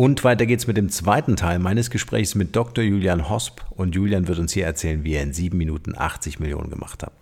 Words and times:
Und 0.00 0.24
weiter 0.24 0.46
geht's 0.46 0.66
mit 0.66 0.78
dem 0.78 0.88
zweiten 0.88 1.36
Teil 1.36 1.58
meines 1.58 1.90
Gesprächs 1.90 2.34
mit 2.34 2.56
Dr. 2.56 2.82
Julian 2.82 3.28
Hosp. 3.28 3.60
Und 3.68 3.94
Julian 3.94 4.28
wird 4.28 4.38
uns 4.38 4.50
hier 4.50 4.64
erzählen, 4.64 5.04
wie 5.04 5.12
er 5.12 5.22
in 5.22 5.34
sieben 5.34 5.58
Minuten 5.58 5.92
80 5.94 6.40
Millionen 6.40 6.70
gemacht 6.70 7.02
hat. 7.02 7.12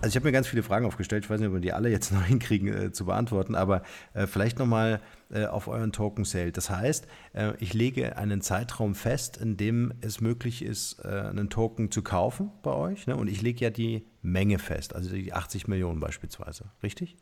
Also 0.00 0.08
ich 0.08 0.16
habe 0.16 0.26
mir 0.26 0.32
ganz 0.32 0.48
viele 0.48 0.64
Fragen 0.64 0.84
aufgestellt. 0.84 1.22
Ich 1.22 1.30
weiß 1.30 1.38
nicht, 1.38 1.46
ob 1.46 1.54
wir 1.54 1.60
die 1.60 1.72
alle 1.72 1.90
jetzt 1.90 2.10
noch 2.10 2.24
hinkriegen 2.24 2.86
äh, 2.86 2.92
zu 2.92 3.04
beantworten, 3.04 3.54
aber 3.54 3.82
äh, 4.14 4.26
vielleicht 4.26 4.58
nochmal 4.58 5.00
auf 5.46 5.68
euren 5.68 5.92
Token 5.92 6.24
Sale. 6.24 6.52
Das 6.52 6.70
heißt, 6.70 7.06
äh, 7.34 7.52
ich 7.58 7.74
lege 7.74 8.16
einen 8.16 8.40
Zeitraum 8.40 8.94
fest, 8.94 9.36
in 9.36 9.56
dem 9.56 9.92
es 10.00 10.20
möglich 10.20 10.62
ist, 10.64 11.04
äh, 11.04 11.08
einen 11.08 11.50
Token 11.50 11.90
zu 11.90 12.02
kaufen 12.02 12.50
bei 12.62 12.72
euch. 12.72 13.06
Ne? 13.06 13.16
Und 13.16 13.28
ich 13.28 13.42
lege 13.42 13.64
ja 13.64 13.70
die 13.70 14.06
Menge 14.22 14.58
fest, 14.58 14.94
also 14.94 15.10
die 15.10 15.32
80 15.32 15.68
Millionen 15.68 16.00
beispielsweise. 16.00 16.64
Richtig? 16.82 17.16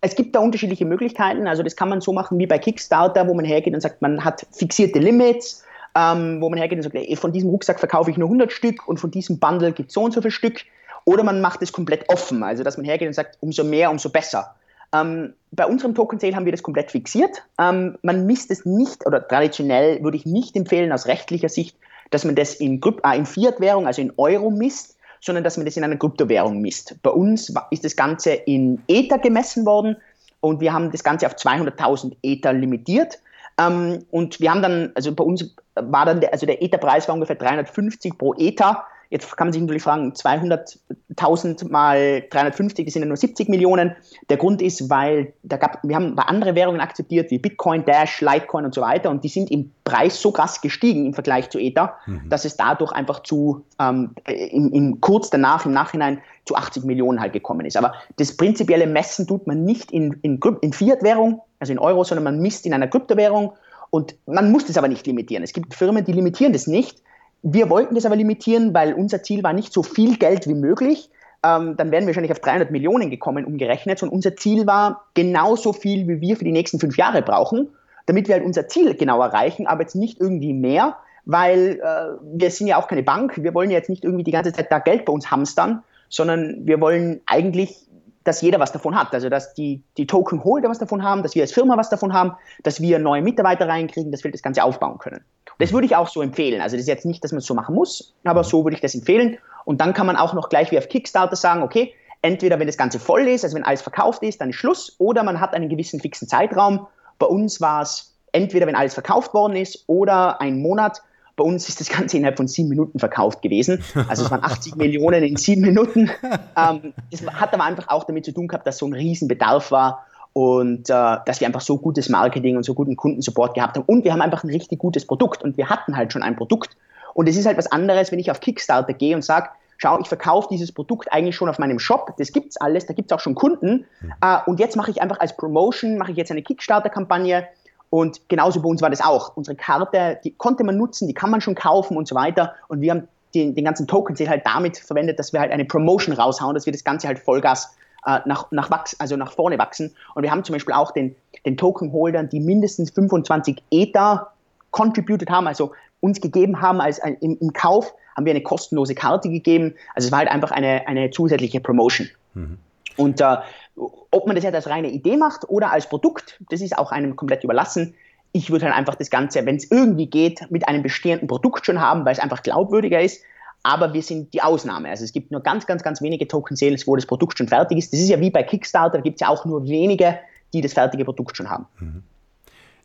Es 0.00 0.16
gibt 0.16 0.34
da 0.34 0.40
unterschiedliche 0.40 0.84
Möglichkeiten. 0.84 1.46
Also 1.46 1.62
das 1.62 1.76
kann 1.76 1.88
man 1.88 2.00
so 2.00 2.12
machen 2.12 2.38
wie 2.38 2.46
bei 2.46 2.58
Kickstarter, 2.58 3.28
wo 3.28 3.34
man 3.34 3.44
hergeht 3.44 3.72
und 3.72 3.80
sagt, 3.80 4.02
man 4.02 4.24
hat 4.24 4.46
fixierte 4.50 4.98
Limits. 4.98 5.64
Ähm, 5.94 6.40
wo 6.40 6.48
man 6.48 6.58
hergeht 6.58 6.78
und 6.78 6.82
sagt, 6.84 6.94
ey, 6.94 7.16
von 7.16 7.32
diesem 7.32 7.50
Rucksack 7.50 7.78
verkaufe 7.78 8.10
ich 8.10 8.16
nur 8.16 8.26
100 8.26 8.50
Stück 8.50 8.88
und 8.88 8.98
von 8.98 9.10
diesem 9.10 9.38
Bundle 9.38 9.72
gibt 9.72 9.90
es 9.90 9.94
so 9.94 10.02
und 10.02 10.14
so 10.14 10.22
viele 10.22 10.30
Stück. 10.30 10.64
Oder 11.04 11.22
man 11.22 11.40
macht 11.42 11.60
es 11.60 11.70
komplett 11.70 12.08
offen, 12.08 12.42
also 12.42 12.62
dass 12.62 12.78
man 12.78 12.86
hergeht 12.86 13.08
und 13.08 13.14
sagt, 13.14 13.36
umso 13.40 13.62
mehr, 13.62 13.90
umso 13.90 14.08
besser. 14.08 14.54
Ähm, 14.94 15.34
bei 15.50 15.66
unserem 15.66 15.94
Token 15.94 16.18
Sale 16.18 16.34
haben 16.34 16.44
wir 16.44 16.52
das 16.52 16.62
komplett 16.62 16.90
fixiert. 16.90 17.42
Ähm, 17.58 17.98
man 18.02 18.26
misst 18.26 18.50
es 18.50 18.64
nicht, 18.64 19.06
oder 19.06 19.26
traditionell 19.26 20.02
würde 20.02 20.16
ich 20.16 20.26
nicht 20.26 20.56
empfehlen 20.56 20.92
aus 20.92 21.06
rechtlicher 21.06 21.48
Sicht, 21.48 21.76
dass 22.10 22.24
man 22.24 22.34
das 22.34 22.54
in, 22.54 22.80
äh, 22.82 23.16
in 23.16 23.26
Fiat-Währung, 23.26 23.86
also 23.86 24.02
in 24.02 24.12
Euro 24.16 24.50
misst, 24.50 24.96
sondern 25.20 25.44
dass 25.44 25.56
man 25.56 25.66
das 25.66 25.76
in 25.76 25.84
einer 25.84 25.96
Kryptowährung 25.96 26.60
misst. 26.60 26.96
Bei 27.02 27.10
uns 27.10 27.54
ist 27.70 27.84
das 27.84 27.96
Ganze 27.96 28.32
in 28.32 28.82
Ether 28.88 29.18
gemessen 29.18 29.64
worden 29.64 29.96
und 30.40 30.60
wir 30.60 30.72
haben 30.72 30.90
das 30.90 31.04
Ganze 31.04 31.26
auf 31.26 31.36
200.000 31.36 32.16
Ether 32.22 32.52
limitiert. 32.52 33.20
Ähm, 33.58 34.04
und 34.10 34.40
wir 34.40 34.50
haben 34.50 34.62
dann, 34.62 34.92
also 34.94 35.14
bei 35.14 35.24
uns 35.24 35.54
war 35.74 36.04
dann, 36.04 36.20
der, 36.20 36.32
also 36.32 36.46
der 36.46 36.62
Ether-Preis 36.62 37.08
war 37.08 37.14
ungefähr 37.14 37.36
350 37.36 38.18
pro 38.18 38.34
Ether. 38.34 38.84
Jetzt 39.12 39.36
kann 39.36 39.48
man 39.48 39.52
sich 39.52 39.60
natürlich 39.60 39.82
fragen, 39.82 40.14
200.000 40.14 41.70
mal 41.70 42.22
350, 42.30 42.86
das 42.86 42.94
sind 42.94 43.02
ja 43.02 43.08
nur 43.08 43.18
70 43.18 43.46
Millionen. 43.50 43.94
Der 44.30 44.38
Grund 44.38 44.62
ist, 44.62 44.88
weil 44.88 45.34
da 45.42 45.58
gab, 45.58 45.80
wir 45.82 45.94
haben 45.94 46.16
bei 46.16 46.22
anderen 46.22 46.54
Währungen 46.54 46.80
akzeptiert, 46.80 47.30
wie 47.30 47.38
Bitcoin, 47.38 47.84
Dash, 47.84 48.22
Litecoin 48.22 48.64
und 48.64 48.74
so 48.74 48.80
weiter, 48.80 49.10
und 49.10 49.22
die 49.22 49.28
sind 49.28 49.50
im 49.50 49.70
Preis 49.84 50.18
so 50.18 50.32
krass 50.32 50.62
gestiegen 50.62 51.04
im 51.04 51.12
Vergleich 51.12 51.50
zu 51.50 51.58
Ether, 51.58 51.94
mhm. 52.06 52.22
dass 52.30 52.46
es 52.46 52.56
dadurch 52.56 52.90
einfach 52.92 53.22
zu, 53.22 53.66
ähm, 53.78 54.14
im, 54.24 54.72
im, 54.72 55.00
kurz 55.02 55.28
danach, 55.28 55.66
im 55.66 55.72
Nachhinein, 55.72 56.22
zu 56.46 56.56
80 56.56 56.84
Millionen 56.84 57.20
halt 57.20 57.34
gekommen 57.34 57.66
ist. 57.66 57.76
Aber 57.76 57.92
das 58.16 58.34
prinzipielle 58.34 58.86
Messen 58.86 59.26
tut 59.26 59.46
man 59.46 59.62
nicht 59.62 59.92
in, 59.92 60.14
in, 60.22 60.40
in 60.62 60.72
Fiat-Währung, 60.72 61.42
also 61.60 61.70
in 61.70 61.78
Euro, 61.78 62.02
sondern 62.02 62.24
man 62.24 62.38
misst 62.38 62.64
in 62.64 62.72
einer 62.72 62.88
Kryptowährung. 62.88 63.52
Und 63.90 64.14
man 64.24 64.50
muss 64.50 64.64
das 64.64 64.78
aber 64.78 64.88
nicht 64.88 65.06
limitieren. 65.06 65.44
Es 65.44 65.52
gibt 65.52 65.74
Firmen, 65.74 66.02
die 66.02 66.12
limitieren 66.12 66.54
das 66.54 66.66
nicht 66.66 67.02
wir 67.42 67.70
wollten 67.70 67.94
das 67.94 68.06
aber 68.06 68.16
limitieren, 68.16 68.72
weil 68.72 68.94
unser 68.94 69.22
Ziel 69.22 69.42
war 69.42 69.52
nicht 69.52 69.72
so 69.72 69.82
viel 69.82 70.16
Geld 70.16 70.46
wie 70.46 70.54
möglich. 70.54 71.10
Ähm, 71.44 71.76
dann 71.76 71.90
wären 71.90 72.02
wir 72.02 72.08
wahrscheinlich 72.08 72.30
auf 72.30 72.38
300 72.38 72.70
Millionen 72.70 73.10
gekommen, 73.10 73.44
umgerechnet. 73.44 74.02
Und 74.02 74.10
unser 74.10 74.36
Ziel 74.36 74.66
war 74.66 75.04
genauso 75.14 75.72
viel, 75.72 76.06
wie 76.06 76.20
wir 76.20 76.36
für 76.36 76.44
die 76.44 76.52
nächsten 76.52 76.78
fünf 76.78 76.96
Jahre 76.96 77.22
brauchen, 77.22 77.68
damit 78.06 78.28
wir 78.28 78.36
halt 78.36 78.44
unser 78.44 78.68
Ziel 78.68 78.94
genau 78.94 79.20
erreichen, 79.20 79.66
aber 79.66 79.82
jetzt 79.82 79.96
nicht 79.96 80.20
irgendwie 80.20 80.54
mehr, 80.54 80.96
weil 81.24 81.80
äh, 81.82 82.18
wir 82.22 82.50
sind 82.50 82.68
ja 82.68 82.76
auch 82.80 82.86
keine 82.86 83.02
Bank. 83.02 83.42
Wir 83.42 83.54
wollen 83.54 83.70
ja 83.70 83.78
jetzt 83.78 83.90
nicht 83.90 84.04
irgendwie 84.04 84.24
die 84.24 84.30
ganze 84.30 84.52
Zeit 84.52 84.70
da 84.70 84.78
Geld 84.78 85.04
bei 85.04 85.12
uns 85.12 85.30
hamstern, 85.30 85.82
sondern 86.08 86.64
wir 86.64 86.80
wollen 86.80 87.20
eigentlich 87.26 87.88
dass 88.24 88.40
jeder 88.40 88.60
was 88.60 88.72
davon 88.72 88.96
hat. 88.96 89.12
Also 89.12 89.28
dass 89.28 89.54
die, 89.54 89.82
die 89.96 90.06
Token-Holder 90.06 90.68
was 90.68 90.78
davon 90.78 91.02
haben, 91.02 91.22
dass 91.22 91.34
wir 91.34 91.42
als 91.42 91.52
Firma 91.52 91.76
was 91.76 91.90
davon 91.90 92.12
haben, 92.12 92.32
dass 92.62 92.80
wir 92.80 92.98
neue 92.98 93.22
Mitarbeiter 93.22 93.68
reinkriegen, 93.68 94.10
dass 94.12 94.24
wir 94.24 94.30
das 94.30 94.42
Ganze 94.42 94.64
aufbauen 94.64 94.98
können. 94.98 95.24
Das 95.58 95.72
würde 95.72 95.86
ich 95.86 95.96
auch 95.96 96.08
so 96.08 96.22
empfehlen. 96.22 96.60
Also 96.60 96.76
das 96.76 96.82
ist 96.82 96.88
jetzt 96.88 97.04
nicht, 97.04 97.22
dass 97.22 97.32
man 97.32 97.38
es 97.38 97.46
so 97.46 97.54
machen 97.54 97.74
muss, 97.74 98.14
aber 98.24 98.44
so 98.44 98.64
würde 98.64 98.74
ich 98.74 98.80
das 98.80 98.94
empfehlen. 98.94 99.38
Und 99.64 99.80
dann 99.80 99.92
kann 99.92 100.06
man 100.06 100.16
auch 100.16 100.34
noch 100.34 100.48
gleich 100.48 100.70
wie 100.70 100.78
auf 100.78 100.88
Kickstarter 100.88 101.36
sagen, 101.36 101.62
okay, 101.62 101.94
entweder 102.22 102.58
wenn 102.58 102.66
das 102.66 102.76
Ganze 102.76 102.98
voll 102.98 103.28
ist, 103.28 103.44
also 103.44 103.56
wenn 103.56 103.64
alles 103.64 103.82
verkauft 103.82 104.22
ist, 104.22 104.40
dann 104.40 104.50
ist 104.50 104.56
Schluss, 104.56 104.96
oder 104.98 105.22
man 105.22 105.40
hat 105.40 105.54
einen 105.54 105.68
gewissen 105.68 106.00
fixen 106.00 106.28
Zeitraum. 106.28 106.86
Bei 107.18 107.26
uns 107.26 107.60
war 107.60 107.82
es 107.82 108.14
entweder, 108.32 108.66
wenn 108.66 108.74
alles 108.74 108.94
verkauft 108.94 109.34
worden 109.34 109.56
ist, 109.56 109.84
oder 109.86 110.40
ein 110.40 110.60
Monat. 110.60 111.02
Bei 111.36 111.44
uns 111.44 111.68
ist 111.68 111.80
das 111.80 111.88
Ganze 111.88 112.16
innerhalb 112.16 112.36
von 112.36 112.48
sieben 112.48 112.68
Minuten 112.68 112.98
verkauft 112.98 113.42
gewesen. 113.42 113.82
Also 114.08 114.24
es 114.24 114.30
waren 114.30 114.44
80 114.44 114.76
Millionen 114.76 115.22
in 115.22 115.36
sieben 115.36 115.62
Minuten. 115.62 116.10
Ähm, 116.54 116.92
das 117.10 117.22
hat 117.26 117.54
aber 117.54 117.64
einfach 117.64 117.88
auch 117.88 118.04
damit 118.04 118.26
zu 118.26 118.32
tun 118.32 118.46
gehabt, 118.46 118.66
dass 118.66 118.76
so 118.76 118.86
ein 118.86 118.92
Riesenbedarf 118.92 119.70
war 119.70 120.04
und 120.34 120.90
äh, 120.90 121.16
dass 121.24 121.40
wir 121.40 121.46
einfach 121.46 121.62
so 121.62 121.78
gutes 121.78 122.10
Marketing 122.10 122.56
und 122.56 122.62
so 122.62 122.74
guten 122.74 122.94
Kundensupport 122.94 123.54
gehabt 123.54 123.76
haben. 123.76 123.84
Und 123.86 124.04
wir 124.04 124.12
haben 124.12 124.20
einfach 124.20 124.44
ein 124.44 124.50
richtig 124.50 124.78
gutes 124.78 125.06
Produkt 125.06 125.42
und 125.42 125.56
wir 125.56 125.70
hatten 125.70 125.96
halt 125.96 126.12
schon 126.12 126.22
ein 126.22 126.36
Produkt. 126.36 126.76
Und 127.14 127.28
es 127.28 127.36
ist 127.36 127.46
halt 127.46 127.56
was 127.56 127.70
anderes, 127.70 128.12
wenn 128.12 128.18
ich 128.18 128.30
auf 128.30 128.40
Kickstarter 128.40 128.92
gehe 128.92 129.14
und 129.14 129.22
sage, 129.22 129.48
schau, 129.78 129.98
ich 130.00 130.08
verkaufe 130.08 130.48
dieses 130.50 130.72
Produkt 130.72 131.12
eigentlich 131.12 131.36
schon 131.36 131.48
auf 131.48 131.58
meinem 131.58 131.78
Shop, 131.78 132.14
das 132.18 132.32
gibt's 132.32 132.56
alles, 132.56 132.86
da 132.86 132.94
gibt's 132.94 133.12
auch 133.12 133.20
schon 133.20 133.34
Kunden. 133.34 133.86
Mhm. 134.00 134.12
Äh, 134.20 134.38
und 134.46 134.60
jetzt 134.60 134.76
mache 134.76 134.90
ich 134.90 135.02
einfach 135.02 135.20
als 135.20 135.36
Promotion, 135.36 135.98
mache 135.98 136.12
ich 136.12 136.16
jetzt 136.16 136.30
eine 136.30 136.42
Kickstarter-Kampagne. 136.42 137.46
Und 137.92 138.26
genauso 138.30 138.62
bei 138.62 138.68
uns 138.70 138.80
war 138.80 138.88
das 138.88 139.02
auch. 139.02 139.36
Unsere 139.36 139.54
Karte, 139.54 140.18
die 140.24 140.30
konnte 140.30 140.64
man 140.64 140.78
nutzen, 140.78 141.08
die 141.08 141.12
kann 141.12 141.30
man 141.30 141.42
schon 141.42 141.54
kaufen 141.54 141.98
und 141.98 142.08
so 142.08 142.14
weiter. 142.14 142.54
Und 142.68 142.80
wir 142.80 142.90
haben 142.90 143.06
den, 143.34 143.54
den 143.54 143.66
ganzen 143.66 143.86
Token 143.86 144.16
halt 144.30 144.46
damit 144.46 144.78
verwendet, 144.78 145.18
dass 145.18 145.34
wir 145.34 145.40
halt 145.40 145.52
eine 145.52 145.66
Promotion 145.66 146.14
raushauen, 146.14 146.54
dass 146.54 146.64
wir 146.64 146.72
das 146.72 146.84
Ganze 146.84 147.06
halt 147.06 147.18
Vollgas 147.18 147.76
äh, 148.06 148.20
nach, 148.24 148.50
nach, 148.50 148.70
wachs, 148.70 148.98
also 148.98 149.14
nach 149.16 149.32
vorne 149.32 149.58
wachsen. 149.58 149.94
Und 150.14 150.22
wir 150.22 150.30
haben 150.30 150.42
zum 150.42 150.54
Beispiel 150.54 150.72
auch 150.72 150.92
den, 150.92 151.14
den 151.44 151.58
Token-Holdern, 151.58 152.30
die 152.30 152.40
mindestens 152.40 152.92
25 152.92 153.62
Ether 153.70 154.32
contributed 154.70 155.28
haben, 155.28 155.46
also 155.46 155.72
uns 156.00 156.22
gegeben 156.22 156.62
haben 156.62 156.80
als 156.80 156.98
ein, 156.98 157.18
im, 157.20 157.36
im, 157.42 157.52
Kauf, 157.52 157.92
haben 158.16 158.24
wir 158.24 158.32
eine 158.32 158.42
kostenlose 158.42 158.94
Karte 158.94 159.28
gegeben. 159.28 159.74
Also 159.94 160.06
es 160.06 160.12
war 160.12 160.20
halt 160.20 160.30
einfach 160.30 160.50
eine, 160.50 160.88
eine 160.88 161.10
zusätzliche 161.10 161.60
Promotion. 161.60 162.08
Mhm. 162.32 162.56
Und 162.96 163.20
äh, 163.20 163.36
ob 163.76 164.26
man 164.26 164.36
das 164.36 164.44
jetzt 164.44 164.54
als 164.54 164.68
reine 164.68 164.90
Idee 164.90 165.16
macht 165.16 165.48
oder 165.48 165.72
als 165.72 165.88
Produkt, 165.88 166.40
das 166.50 166.60
ist 166.60 166.76
auch 166.76 166.92
einem 166.92 167.16
komplett 167.16 167.44
überlassen. 167.44 167.94
Ich 168.32 168.50
würde 168.50 168.66
halt 168.66 168.74
einfach 168.74 168.94
das 168.94 169.10
Ganze, 169.10 169.44
wenn 169.44 169.56
es 169.56 169.70
irgendwie 169.70 170.06
geht, 170.06 170.50
mit 170.50 170.68
einem 170.68 170.82
bestehenden 170.82 171.28
Produkt 171.28 171.66
schon 171.66 171.80
haben, 171.80 172.04
weil 172.04 172.12
es 172.12 172.18
einfach 172.18 172.42
glaubwürdiger 172.42 173.00
ist. 173.00 173.22
Aber 173.62 173.92
wir 173.92 174.02
sind 174.02 174.34
die 174.34 174.42
Ausnahme. 174.42 174.88
Also 174.88 175.04
es 175.04 175.12
gibt 175.12 175.30
nur 175.30 175.40
ganz, 175.40 175.66
ganz, 175.66 175.82
ganz 175.82 176.02
wenige 176.02 176.26
Token-Sales, 176.26 176.86
wo 176.86 176.96
das 176.96 177.06
Produkt 177.06 177.38
schon 177.38 177.48
fertig 177.48 177.78
ist. 177.78 177.92
Das 177.92 178.00
ist 178.00 178.08
ja 178.08 178.20
wie 178.20 178.30
bei 178.30 178.42
Kickstarter, 178.42 178.98
da 178.98 179.02
gibt 179.02 179.16
es 179.16 179.20
ja 179.20 179.28
auch 179.28 179.44
nur 179.44 179.64
wenige, 179.64 180.18
die 180.52 180.60
das 180.60 180.72
fertige 180.72 181.04
Produkt 181.04 181.36
schon 181.36 181.48
haben. 181.48 181.66
Mhm. 181.78 182.02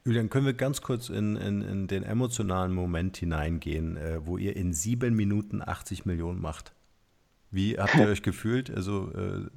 Julian, 0.07 0.29
können 0.29 0.45
wir 0.45 0.53
ganz 0.53 0.81
kurz 0.81 1.09
in, 1.09 1.35
in, 1.35 1.61
in 1.61 1.87
den 1.87 2.03
emotionalen 2.03 2.73
Moment 2.73 3.17
hineingehen, 3.17 3.97
äh, 3.97 4.25
wo 4.25 4.37
ihr 4.37 4.55
in 4.55 4.71
sieben 4.71 5.15
Minuten 5.15 5.61
80 5.61 6.05
Millionen 6.05 6.39
macht? 6.39 6.71
Wie 7.51 7.77
habt 7.77 7.95
ihr 7.95 8.07
euch 8.07 8.23
gefühlt? 8.23 8.73
Also 8.73 9.11
äh, 9.13 9.49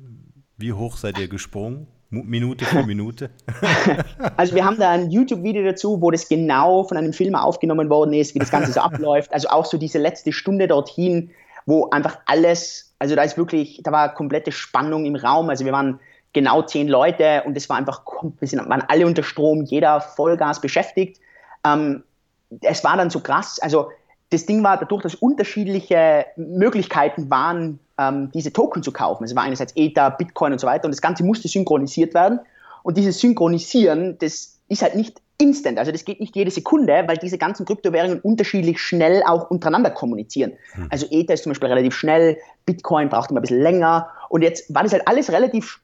wie 0.60 0.72
hoch 0.72 0.96
seid 0.96 1.18
ihr 1.18 1.28
gesprungen? 1.28 1.86
Minute 2.10 2.64
für 2.64 2.84
Minute? 2.84 3.30
Also 4.36 4.54
wir 4.54 4.64
haben 4.64 4.78
da 4.78 4.90
ein 4.90 5.10
YouTube-Video 5.10 5.64
dazu, 5.64 6.00
wo 6.00 6.10
das 6.10 6.28
genau 6.28 6.84
von 6.84 6.96
einem 6.96 7.12
Film 7.12 7.34
aufgenommen 7.34 7.88
worden 7.88 8.12
ist, 8.12 8.34
wie 8.34 8.38
das 8.38 8.50
Ganze 8.50 8.72
so 8.72 8.80
abläuft. 8.80 9.32
Also 9.32 9.48
auch 9.48 9.64
so 9.64 9.78
diese 9.78 9.98
letzte 9.98 10.32
Stunde 10.32 10.66
dorthin, 10.66 11.30
wo 11.66 11.88
einfach 11.90 12.18
alles, 12.26 12.92
also 12.98 13.14
da 13.14 13.22
ist 13.22 13.36
wirklich, 13.36 13.80
da 13.84 13.92
war 13.92 14.14
komplette 14.14 14.50
Spannung 14.50 15.04
im 15.04 15.14
Raum. 15.14 15.50
Also 15.50 15.64
wir 15.64 15.72
waren 15.72 16.00
genau 16.32 16.62
zehn 16.62 16.88
Leute 16.88 17.42
und 17.44 17.56
es 17.56 17.68
war 17.68 17.76
einfach, 17.76 18.02
wir 18.22 18.48
sind, 18.48 18.66
waren 18.68 18.82
alle 18.88 19.06
unter 19.06 19.22
Strom, 19.22 19.62
jeder 19.62 20.00
Vollgas 20.00 20.60
beschäftigt. 20.60 21.20
Ähm, 21.64 22.02
es 22.62 22.82
war 22.82 22.96
dann 22.96 23.10
so 23.10 23.20
krass, 23.20 23.58
also 23.60 23.90
das 24.30 24.46
Ding 24.46 24.62
war 24.62 24.78
dadurch, 24.78 25.02
dass 25.02 25.14
unterschiedliche 25.16 26.26
Möglichkeiten 26.36 27.30
waren, 27.30 27.80
ähm, 27.98 28.30
diese 28.32 28.52
Token 28.52 28.82
zu 28.82 28.92
kaufen. 28.92 29.24
Es 29.24 29.34
war 29.34 29.42
einerseits 29.42 29.72
Ether, 29.76 30.10
Bitcoin 30.10 30.52
und 30.52 30.60
so 30.60 30.66
weiter 30.66 30.84
und 30.84 30.92
das 30.92 31.02
Ganze 31.02 31.24
musste 31.24 31.48
synchronisiert 31.48 32.14
werden. 32.14 32.40
Und 32.82 32.96
dieses 32.96 33.20
Synchronisieren, 33.20 34.16
das 34.18 34.58
ist 34.68 34.82
halt 34.82 34.94
nicht 34.94 35.20
instant, 35.36 35.78
also 35.78 35.90
das 35.90 36.04
geht 36.04 36.20
nicht 36.20 36.36
jede 36.36 36.50
Sekunde, 36.50 37.04
weil 37.06 37.16
diese 37.16 37.38
ganzen 37.38 37.66
Kryptowährungen 37.66 38.20
unterschiedlich 38.20 38.78
schnell 38.78 39.22
auch 39.26 39.50
untereinander 39.50 39.90
kommunizieren. 39.90 40.52
Hm. 40.72 40.86
Also 40.90 41.06
Ether 41.10 41.34
ist 41.34 41.44
zum 41.44 41.50
Beispiel 41.50 41.68
relativ 41.68 41.94
schnell, 41.94 42.38
Bitcoin 42.66 43.08
braucht 43.08 43.30
immer 43.30 43.40
ein 43.40 43.42
bisschen 43.42 43.62
länger 43.62 44.08
und 44.28 44.42
jetzt 44.42 44.72
war 44.72 44.82
das 44.82 44.92
halt 44.92 45.08
alles 45.08 45.32
relativ 45.32 45.80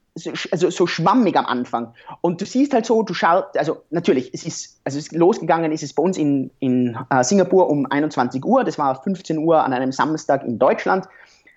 also 0.51 0.69
so 0.69 0.87
schwammig 0.87 1.35
am 1.37 1.45
Anfang. 1.45 1.93
Und 2.21 2.41
du 2.41 2.45
siehst 2.45 2.73
halt 2.73 2.85
so, 2.85 3.03
du 3.03 3.13
schaust, 3.13 3.57
also 3.57 3.83
natürlich, 3.89 4.33
es 4.33 4.45
ist, 4.45 4.79
also 4.83 4.97
es 4.97 5.07
ist 5.07 5.15
losgegangen 5.15 5.71
ist 5.71 5.83
es 5.83 5.93
bei 5.93 6.03
uns 6.03 6.17
in, 6.17 6.51
in 6.59 6.97
uh, 7.13 7.23
Singapur 7.23 7.69
um 7.69 7.85
21 7.85 8.43
Uhr, 8.43 8.63
das 8.63 8.77
war 8.77 9.01
15 9.01 9.37
Uhr 9.37 9.63
an 9.63 9.73
einem 9.73 9.91
Samstag 9.91 10.43
in 10.43 10.59
Deutschland. 10.59 11.07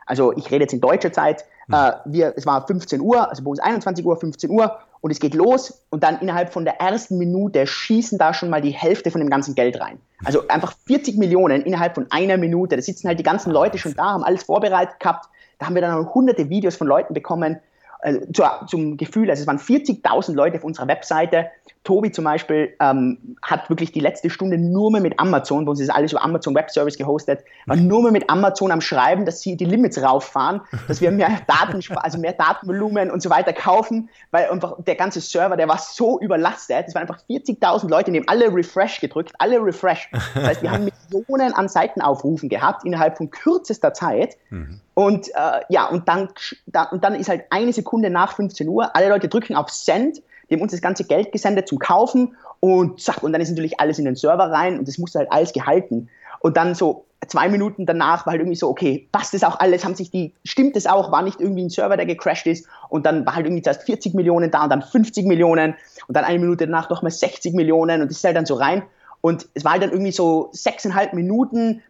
Also 0.06 0.32
ich 0.36 0.50
rede 0.50 0.64
jetzt 0.64 0.72
in 0.72 0.80
deutscher 0.80 1.12
Zeit. 1.12 1.44
Mhm. 1.68 1.74
Uh, 1.74 1.90
wir, 2.04 2.34
es 2.36 2.46
war 2.46 2.66
15 2.66 3.00
Uhr, 3.00 3.28
also 3.28 3.44
bei 3.44 3.50
uns 3.50 3.60
21 3.60 4.04
Uhr, 4.04 4.16
15 4.16 4.50
Uhr 4.50 4.78
und 5.00 5.10
es 5.10 5.18
geht 5.18 5.34
los 5.34 5.82
und 5.90 6.02
dann 6.02 6.18
innerhalb 6.20 6.52
von 6.52 6.64
der 6.64 6.80
ersten 6.80 7.16
Minute 7.16 7.66
schießen 7.66 8.18
da 8.18 8.34
schon 8.34 8.50
mal 8.50 8.60
die 8.60 8.70
Hälfte 8.70 9.10
von 9.10 9.20
dem 9.20 9.30
ganzen 9.30 9.54
Geld 9.54 9.80
rein. 9.80 9.98
Also 10.24 10.46
einfach 10.48 10.74
40 10.86 11.16
Millionen 11.16 11.62
innerhalb 11.62 11.94
von 11.94 12.06
einer 12.10 12.36
Minute. 12.36 12.76
Da 12.76 12.82
sitzen 12.82 13.08
halt 13.08 13.18
die 13.18 13.24
ganzen 13.24 13.50
Leute 13.50 13.78
schon 13.78 13.94
da, 13.94 14.04
haben 14.04 14.24
alles 14.24 14.42
vorbereitet 14.42 15.00
gehabt. 15.00 15.26
Da 15.58 15.66
haben 15.66 15.74
wir 15.74 15.82
dann 15.82 16.02
noch 16.02 16.14
hunderte 16.14 16.48
Videos 16.50 16.76
von 16.76 16.86
Leuten 16.86 17.14
bekommen, 17.14 17.60
also 18.02 18.20
zu, 18.32 18.42
zum 18.66 18.96
Gefühl, 18.96 19.30
also 19.30 19.42
es 19.42 19.46
waren 19.46 19.58
40.000 19.58 20.34
Leute 20.34 20.58
auf 20.58 20.64
unserer 20.64 20.88
Webseite. 20.88 21.50
Tobi 21.82 22.12
zum 22.12 22.24
Beispiel 22.24 22.74
ähm, 22.78 23.36
hat 23.40 23.70
wirklich 23.70 23.90
die 23.90 24.00
letzte 24.00 24.28
Stunde 24.28 24.58
nur 24.58 24.90
mehr 24.90 25.00
mit 25.00 25.18
Amazon, 25.18 25.64
bei 25.64 25.70
uns 25.70 25.80
ist 25.80 25.88
alles 25.88 26.12
über 26.12 26.22
Amazon 26.22 26.54
Web 26.54 26.70
Service 26.70 26.98
gehostet, 26.98 27.42
war 27.64 27.76
nur 27.76 28.02
mehr 28.02 28.12
mit 28.12 28.28
Amazon 28.28 28.70
am 28.70 28.82
Schreiben, 28.82 29.24
dass 29.24 29.40
sie 29.40 29.56
die 29.56 29.64
Limits 29.64 30.02
rauffahren, 30.02 30.60
dass 30.88 31.00
wir 31.00 31.10
mehr 31.10 31.30
Daten, 31.46 31.82
also 31.96 32.18
mehr 32.18 32.34
Datenvolumen 32.34 33.10
und 33.10 33.22
so 33.22 33.30
weiter 33.30 33.54
kaufen, 33.54 34.10
weil 34.30 34.50
einfach 34.50 34.74
der 34.78 34.94
ganze 34.94 35.22
Server, 35.22 35.56
der 35.56 35.68
war 35.68 35.78
so 35.78 36.20
überlastet. 36.20 36.84
Es 36.88 36.94
waren 36.94 37.02
einfach 37.02 37.20
40.000 37.30 37.88
Leute, 37.88 38.12
die 38.12 38.18
haben 38.18 38.28
alle 38.28 38.54
Refresh 38.54 39.00
gedrückt, 39.00 39.32
alle 39.38 39.58
Refresh. 39.58 40.10
Das 40.34 40.44
heißt, 40.44 40.62
wir 40.62 40.70
haben 40.70 40.84
Millionen 41.10 41.54
an 41.54 41.68
Seitenaufrufen 41.68 42.50
gehabt 42.50 42.84
innerhalb 42.84 43.16
von 43.16 43.30
kürzester 43.30 43.94
Zeit. 43.94 44.36
Mhm. 44.50 44.80
Und 44.92 45.28
äh, 45.28 45.60
ja, 45.70 45.86
und 45.88 46.08
dann, 46.08 46.28
da, 46.66 46.82
und 46.84 47.02
dann 47.04 47.14
ist 47.14 47.30
halt 47.30 47.44
eine 47.48 47.72
Sekunde 47.72 48.10
nach 48.10 48.34
15 48.34 48.68
Uhr, 48.68 48.94
alle 48.94 49.08
Leute 49.08 49.28
drücken 49.28 49.56
auf 49.56 49.70
Send, 49.70 50.20
die 50.50 50.56
haben 50.56 50.62
uns 50.62 50.72
das 50.72 50.82
ganze 50.82 51.04
Geld 51.04 51.32
gesendet 51.32 51.68
zum 51.68 51.78
Kaufen 51.78 52.36
und 52.58 53.00
zack, 53.00 53.22
und 53.22 53.32
dann 53.32 53.40
ist 53.40 53.50
natürlich 53.50 53.78
alles 53.78 53.98
in 53.98 54.04
den 54.04 54.16
Server 54.16 54.50
rein 54.50 54.78
und 54.78 54.88
das 54.88 54.98
musste 54.98 55.20
halt 55.20 55.32
alles 55.32 55.52
gehalten. 55.52 56.08
Und 56.40 56.56
dann 56.56 56.74
so 56.74 57.06
zwei 57.28 57.48
Minuten 57.48 57.86
danach 57.86 58.26
war 58.26 58.32
halt 58.32 58.40
irgendwie 58.40 58.56
so, 58.56 58.68
okay, 58.68 59.08
passt 59.12 59.34
das 59.34 59.44
auch 59.44 59.60
alles, 59.60 59.84
haben 59.84 59.94
sich 59.94 60.10
die, 60.10 60.34
stimmt 60.44 60.74
das 60.74 60.86
auch, 60.86 61.12
war 61.12 61.22
nicht 61.22 61.40
irgendwie 61.40 61.62
ein 61.62 61.70
Server, 61.70 61.96
der 61.96 62.06
gecrashed 62.06 62.46
ist 62.46 62.66
und 62.88 63.06
dann 63.06 63.26
war 63.26 63.36
halt 63.36 63.46
irgendwie 63.46 63.62
zuerst 63.62 63.82
40 63.82 64.14
Millionen 64.14 64.50
da 64.50 64.64
und 64.64 64.70
dann 64.70 64.82
50 64.82 65.26
Millionen 65.26 65.74
und 66.08 66.16
dann 66.16 66.24
eine 66.24 66.38
Minute 66.38 66.66
danach 66.66 66.90
nochmal 66.90 67.10
60 67.10 67.54
Millionen 67.54 68.02
und 68.02 68.08
das 68.10 68.18
ist 68.18 68.24
halt 68.24 68.36
dann 68.36 68.46
so 68.46 68.54
rein. 68.54 68.82
Und 69.20 69.48
es 69.54 69.64
war 69.64 69.72
halt 69.72 69.82
dann 69.82 69.90
irgendwie 69.90 70.12
so 70.12 70.48
sechseinhalb 70.52 71.12
Minuten, 71.12 71.82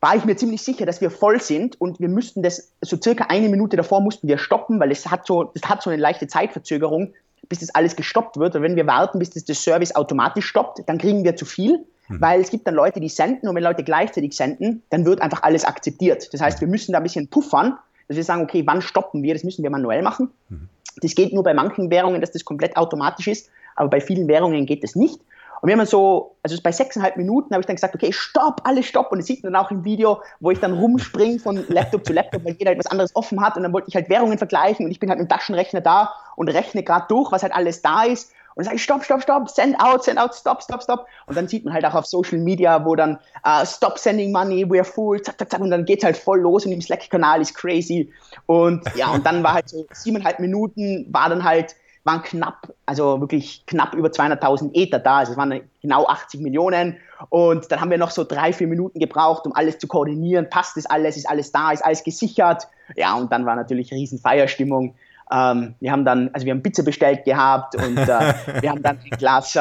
war 0.00 0.16
ich 0.16 0.24
mir 0.24 0.36
ziemlich 0.36 0.62
sicher, 0.62 0.86
dass 0.86 1.00
wir 1.00 1.10
voll 1.10 1.40
sind 1.40 1.80
und 1.80 2.00
wir 2.00 2.08
müssten 2.08 2.42
das, 2.42 2.72
so 2.80 2.96
circa 2.96 3.26
eine 3.28 3.48
Minute 3.48 3.76
davor 3.76 4.00
mussten 4.00 4.28
wir 4.28 4.38
stoppen, 4.38 4.80
weil 4.80 4.90
es 4.92 5.10
hat 5.10 5.26
so, 5.26 5.50
es 5.54 5.68
hat 5.68 5.82
so 5.82 5.90
eine 5.90 6.00
leichte 6.00 6.26
Zeitverzögerung, 6.26 7.12
bis 7.50 7.58
das 7.58 7.74
alles 7.74 7.96
gestoppt 7.96 8.38
wird. 8.38 8.56
Und 8.56 8.62
wenn 8.62 8.76
wir 8.76 8.86
warten, 8.86 9.18
bis 9.18 9.30
das 9.30 9.44
der 9.44 9.54
Service 9.54 9.94
automatisch 9.94 10.46
stoppt, 10.46 10.80
dann 10.86 10.96
kriegen 10.96 11.24
wir 11.24 11.36
zu 11.36 11.44
viel, 11.44 11.84
mhm. 12.08 12.20
weil 12.20 12.40
es 12.40 12.48
gibt 12.48 12.66
dann 12.66 12.74
Leute, 12.74 13.00
die 13.00 13.10
senden 13.10 13.48
und 13.48 13.54
wenn 13.54 13.64
Leute 13.64 13.82
gleichzeitig 13.84 14.34
senden, 14.34 14.82
dann 14.88 15.04
wird 15.04 15.20
einfach 15.20 15.42
alles 15.42 15.66
akzeptiert. 15.66 16.32
Das 16.32 16.40
heißt, 16.40 16.62
wir 16.62 16.68
müssen 16.68 16.92
da 16.92 16.98
ein 16.98 17.02
bisschen 17.02 17.28
puffern, 17.28 17.76
dass 18.08 18.16
wir 18.16 18.24
sagen, 18.24 18.42
okay, 18.42 18.62
wann 18.64 18.80
stoppen 18.80 19.22
wir? 19.22 19.34
Das 19.34 19.44
müssen 19.44 19.62
wir 19.62 19.70
manuell 19.70 20.00
machen. 20.00 20.30
Mhm. 20.48 20.68
Das 21.02 21.14
geht 21.14 21.32
nur 21.32 21.42
bei 21.42 21.52
manchen 21.52 21.90
Währungen, 21.90 22.20
dass 22.20 22.30
das 22.30 22.44
komplett 22.44 22.76
automatisch 22.76 23.26
ist, 23.26 23.50
aber 23.74 23.90
bei 23.90 24.00
vielen 24.00 24.28
Währungen 24.28 24.64
geht 24.64 24.84
das 24.84 24.94
nicht. 24.94 25.20
Und 25.60 25.68
wir 25.68 25.76
haben 25.76 25.86
so, 25.86 26.36
also 26.42 26.56
bei 26.62 26.72
sechseinhalb 26.72 27.16
Minuten 27.16 27.52
habe 27.52 27.60
ich 27.60 27.66
dann 27.66 27.76
gesagt, 27.76 27.94
okay, 27.94 28.12
stopp, 28.12 28.62
alles 28.64 28.86
stopp. 28.86 29.12
Und 29.12 29.18
das 29.18 29.26
sieht 29.26 29.42
man 29.42 29.52
dann 29.52 29.62
auch 29.62 29.70
im 29.70 29.84
Video, 29.84 30.22
wo 30.40 30.50
ich 30.50 30.58
dann 30.58 30.72
rumspringe 30.72 31.38
von 31.38 31.64
Laptop 31.68 32.06
zu 32.06 32.12
Laptop, 32.12 32.44
weil 32.44 32.56
jeder 32.58 32.70
halt 32.70 32.78
was 32.78 32.86
anderes 32.86 33.14
offen 33.14 33.40
hat. 33.42 33.56
Und 33.56 33.64
dann 33.64 33.72
wollte 33.72 33.88
ich 33.88 33.94
halt 33.94 34.08
Währungen 34.08 34.38
vergleichen 34.38 34.86
und 34.86 34.92
ich 34.92 35.00
bin 35.00 35.10
halt 35.10 35.18
mit 35.18 35.28
dem 35.28 35.32
Taschenrechner 35.36 35.80
da 35.80 36.12
und 36.36 36.48
rechne 36.48 36.82
gerade 36.82 37.06
durch, 37.08 37.30
was 37.30 37.42
halt 37.42 37.54
alles 37.54 37.82
da 37.82 38.04
ist. 38.04 38.32
Und 38.54 38.64
dann 38.64 38.64
sage 38.64 38.76
ich, 38.76 38.82
stopp, 38.82 39.04
stopp, 39.04 39.22
stopp, 39.22 39.48
send 39.48 39.78
out, 39.80 40.02
send 40.02 40.18
out, 40.18 40.34
stop, 40.34 40.62
stop, 40.62 40.82
stop. 40.82 41.06
Und 41.26 41.36
dann 41.36 41.46
sieht 41.46 41.64
man 41.64 41.74
halt 41.74 41.84
auch 41.84 41.94
auf 41.94 42.06
Social 42.06 42.38
Media, 42.38 42.84
wo 42.84 42.96
dann 42.96 43.18
uh, 43.46 43.64
stop 43.64 43.98
sending 43.98 44.32
money, 44.32 44.64
we're 44.64 44.84
full, 44.84 45.20
zack, 45.22 45.38
zack, 45.38 45.50
zack. 45.50 45.60
Und 45.60 45.70
dann 45.70 45.84
geht's 45.84 46.04
halt 46.04 46.16
voll 46.16 46.40
los 46.40 46.66
und 46.66 46.72
im 46.72 46.80
Slack-Kanal 46.80 47.40
ist 47.40 47.54
crazy. 47.54 48.12
Und 48.46 48.82
ja, 48.96 49.10
und 49.12 49.24
dann 49.24 49.42
war 49.42 49.54
halt 49.54 49.68
so 49.68 49.86
siebeneinhalb 49.92 50.40
Minuten, 50.40 51.06
war 51.12 51.28
dann 51.28 51.44
halt 51.44 51.76
waren 52.04 52.22
knapp, 52.22 52.72
also 52.86 53.20
wirklich 53.20 53.64
knapp 53.66 53.94
über 53.94 54.08
200.000 54.08 54.70
Ether 54.74 54.98
da. 54.98 55.18
Also 55.18 55.32
es 55.32 55.38
waren 55.38 55.60
genau 55.82 56.06
80 56.06 56.40
Millionen. 56.40 56.96
Und 57.28 57.70
dann 57.70 57.80
haben 57.80 57.90
wir 57.90 57.98
noch 57.98 58.10
so 58.10 58.24
drei, 58.24 58.52
vier 58.52 58.66
Minuten 58.66 58.98
gebraucht, 58.98 59.44
um 59.44 59.54
alles 59.54 59.78
zu 59.78 59.86
koordinieren. 59.86 60.48
Passt 60.48 60.76
das 60.76 60.86
alles? 60.86 61.16
Ist 61.16 61.28
alles 61.28 61.52
da? 61.52 61.72
Ist 61.72 61.84
alles 61.84 62.02
gesichert? 62.02 62.68
Ja, 62.96 63.14
und 63.14 63.30
dann 63.30 63.44
war 63.44 63.56
natürlich 63.56 63.92
riesen 63.92 64.18
Feierstimmung. 64.18 64.94
Ähm, 65.32 65.74
wir 65.78 65.92
haben 65.92 66.04
dann, 66.04 66.30
also 66.32 66.44
wir 66.44 66.52
haben 66.52 66.62
Pizza 66.62 66.82
bestellt 66.82 67.24
gehabt 67.24 67.76
und 67.76 67.96
äh, 67.96 68.34
wir 68.60 68.70
haben 68.70 68.82
dann 68.82 68.98
ein 68.98 69.18
Glas 69.18 69.54
äh, 69.54 69.58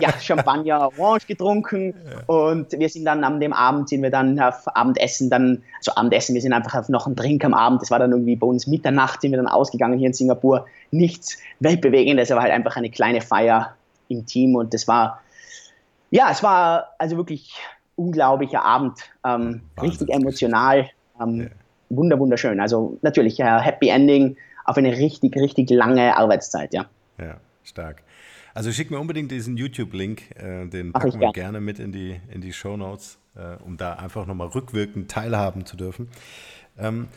ja, 0.00 0.12
Champagner 0.20 0.90
Orange 0.98 1.26
getrunken 1.28 1.94
und 2.26 2.72
wir 2.72 2.88
sind 2.88 3.04
dann 3.04 3.22
am 3.22 3.38
dem 3.38 3.52
Abend 3.52 3.88
sind 3.88 4.02
wir 4.02 4.10
dann 4.10 4.40
auf 4.40 4.66
Abendessen 4.76 5.30
dann, 5.30 5.62
also 5.78 5.94
Abendessen, 5.94 6.34
wir 6.34 6.42
sind 6.42 6.52
einfach 6.52 6.74
auf 6.74 6.88
noch 6.88 7.06
ein 7.06 7.14
Drink 7.14 7.44
am 7.44 7.54
Abend, 7.54 7.82
das 7.82 7.90
war 7.92 8.00
dann 8.00 8.10
irgendwie 8.10 8.34
bei 8.34 8.46
uns 8.46 8.66
Mitternacht, 8.66 9.20
sind 9.20 9.30
wir 9.30 9.38
dann 9.38 9.46
ausgegangen 9.46 9.96
hier 9.96 10.08
in 10.08 10.12
Singapur. 10.12 10.66
Nichts 10.90 11.38
Weltbewegendes, 11.60 12.32
aber 12.32 12.42
halt 12.42 12.52
einfach 12.52 12.76
eine 12.76 12.90
kleine 12.90 13.20
Feier 13.20 13.76
im 14.08 14.26
Team 14.26 14.56
und 14.56 14.74
das 14.74 14.88
war, 14.88 15.20
ja, 16.10 16.30
es 16.32 16.42
war 16.42 16.88
also 16.98 17.16
wirklich 17.16 17.54
unglaublicher 17.94 18.64
Abend, 18.64 18.98
ähm, 19.24 19.62
richtig 19.80 20.10
emotional, 20.10 20.90
ähm, 21.20 21.42
ja. 21.42 21.46
wunder, 21.90 22.18
wunderschön. 22.18 22.60
Also 22.60 22.98
natürlich 23.02 23.38
äh, 23.38 23.60
Happy 23.60 23.88
Ending, 23.88 24.36
auf 24.64 24.76
eine 24.76 24.96
richtig, 24.96 25.36
richtig 25.36 25.70
lange 25.70 26.16
Arbeitszeit, 26.16 26.72
ja. 26.74 26.86
Ja, 27.18 27.38
stark. 27.64 28.02
Also 28.54 28.70
schick 28.70 28.90
mir 28.90 29.00
unbedingt 29.00 29.30
diesen 29.30 29.56
YouTube-Link, 29.56 30.36
äh, 30.36 30.66
den 30.66 30.92
packen 30.92 31.20
wir 31.20 31.32
gerne 31.32 31.60
mit 31.60 31.78
in 31.78 31.92
die, 31.92 32.20
in 32.30 32.40
die 32.40 32.52
Show 32.52 32.76
Notes, 32.76 33.18
äh, 33.34 33.62
um 33.64 33.76
da 33.76 33.94
einfach 33.94 34.26
nochmal 34.26 34.48
rückwirkend 34.48 35.10
teilhaben 35.10 35.64
zu 35.64 35.76
dürfen. 35.76 36.08
Ähm, 36.78 37.08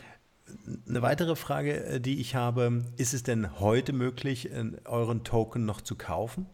eine 0.87 1.01
weitere 1.01 1.35
Frage, 1.35 1.83
äh, 1.85 1.99
die 1.99 2.21
ich 2.21 2.35
habe, 2.35 2.83
ist 2.97 3.13
es 3.13 3.23
denn 3.23 3.59
heute 3.59 3.93
möglich, 3.93 4.51
äh, 4.51 4.63
euren 4.85 5.23
Token 5.23 5.65
noch 5.65 5.81
zu 5.81 5.95
kaufen? 5.95 6.45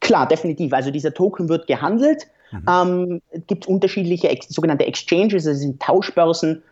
Klar, 0.00 0.26
definitiv. 0.26 0.72
Also 0.72 0.90
dieser 0.90 1.14
Token 1.14 1.48
wird 1.48 1.66
gehandelt. 1.66 2.26
Mhm. 2.50 2.64
Ähm, 2.68 3.22
es 3.30 3.46
gibt 3.46 3.66
unterschiedliche 3.66 4.36
sogenannte 4.48 4.86
Exchanges, 4.86 5.44
das 5.44 5.58
sind 5.58 5.80
Tauschbörsen, 5.80 6.62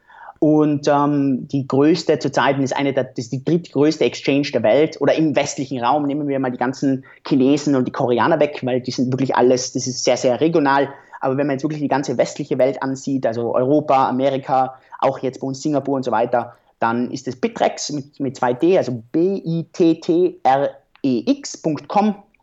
Und 0.45 0.89
ähm, 0.89 1.49
die 1.49 1.67
größte 1.67 2.19
zurzeit 2.19 2.59
ist 2.59 2.77
eine 2.77 2.93
der, 2.93 3.05
das 3.05 3.17
ist 3.17 3.33
die 3.33 3.43
drittgrößte 3.43 4.05
Exchange 4.05 4.51
der 4.53 4.63
Welt 4.63 5.01
oder 5.01 5.15
im 5.15 5.35
westlichen 5.35 5.83
Raum. 5.83 6.05
Nehmen 6.05 6.29
wir 6.29 6.39
mal 6.39 6.51
die 6.51 6.59
ganzen 6.59 7.07
Chinesen 7.27 7.75
und 7.75 7.89
die 7.89 7.93
Koreaner 7.93 8.39
weg, 8.41 8.61
weil 8.63 8.83
die 8.83 8.91
sind 8.91 9.11
wirklich 9.11 9.35
alles, 9.35 9.73
das 9.73 9.87
ist 9.87 10.05
sehr, 10.05 10.19
sehr 10.19 10.43
regional. 10.43 10.91
Aber 11.23 11.39
wenn 11.39 11.47
man 11.47 11.55
jetzt 11.55 11.63
wirklich 11.63 11.81
die 11.81 11.89
ganze 11.89 12.19
westliche 12.19 12.59
Welt 12.59 12.83
ansieht, 12.83 13.27
also 13.27 13.55
Europa, 13.55 14.07
Amerika, 14.07 14.75
auch 14.99 15.21
jetzt 15.21 15.41
bei 15.41 15.47
uns 15.47 15.63
Singapur 15.63 15.97
und 15.97 16.03
so 16.03 16.11
weiter, 16.11 16.53
dann 16.79 17.11
ist 17.11 17.27
es 17.27 17.41
Bittrex 17.41 17.93
mit, 17.93 18.21
mit 18.21 18.39
2D, 18.39 18.77
also 18.77 19.03
B-I-T-T-R-E-X.com 19.13 19.75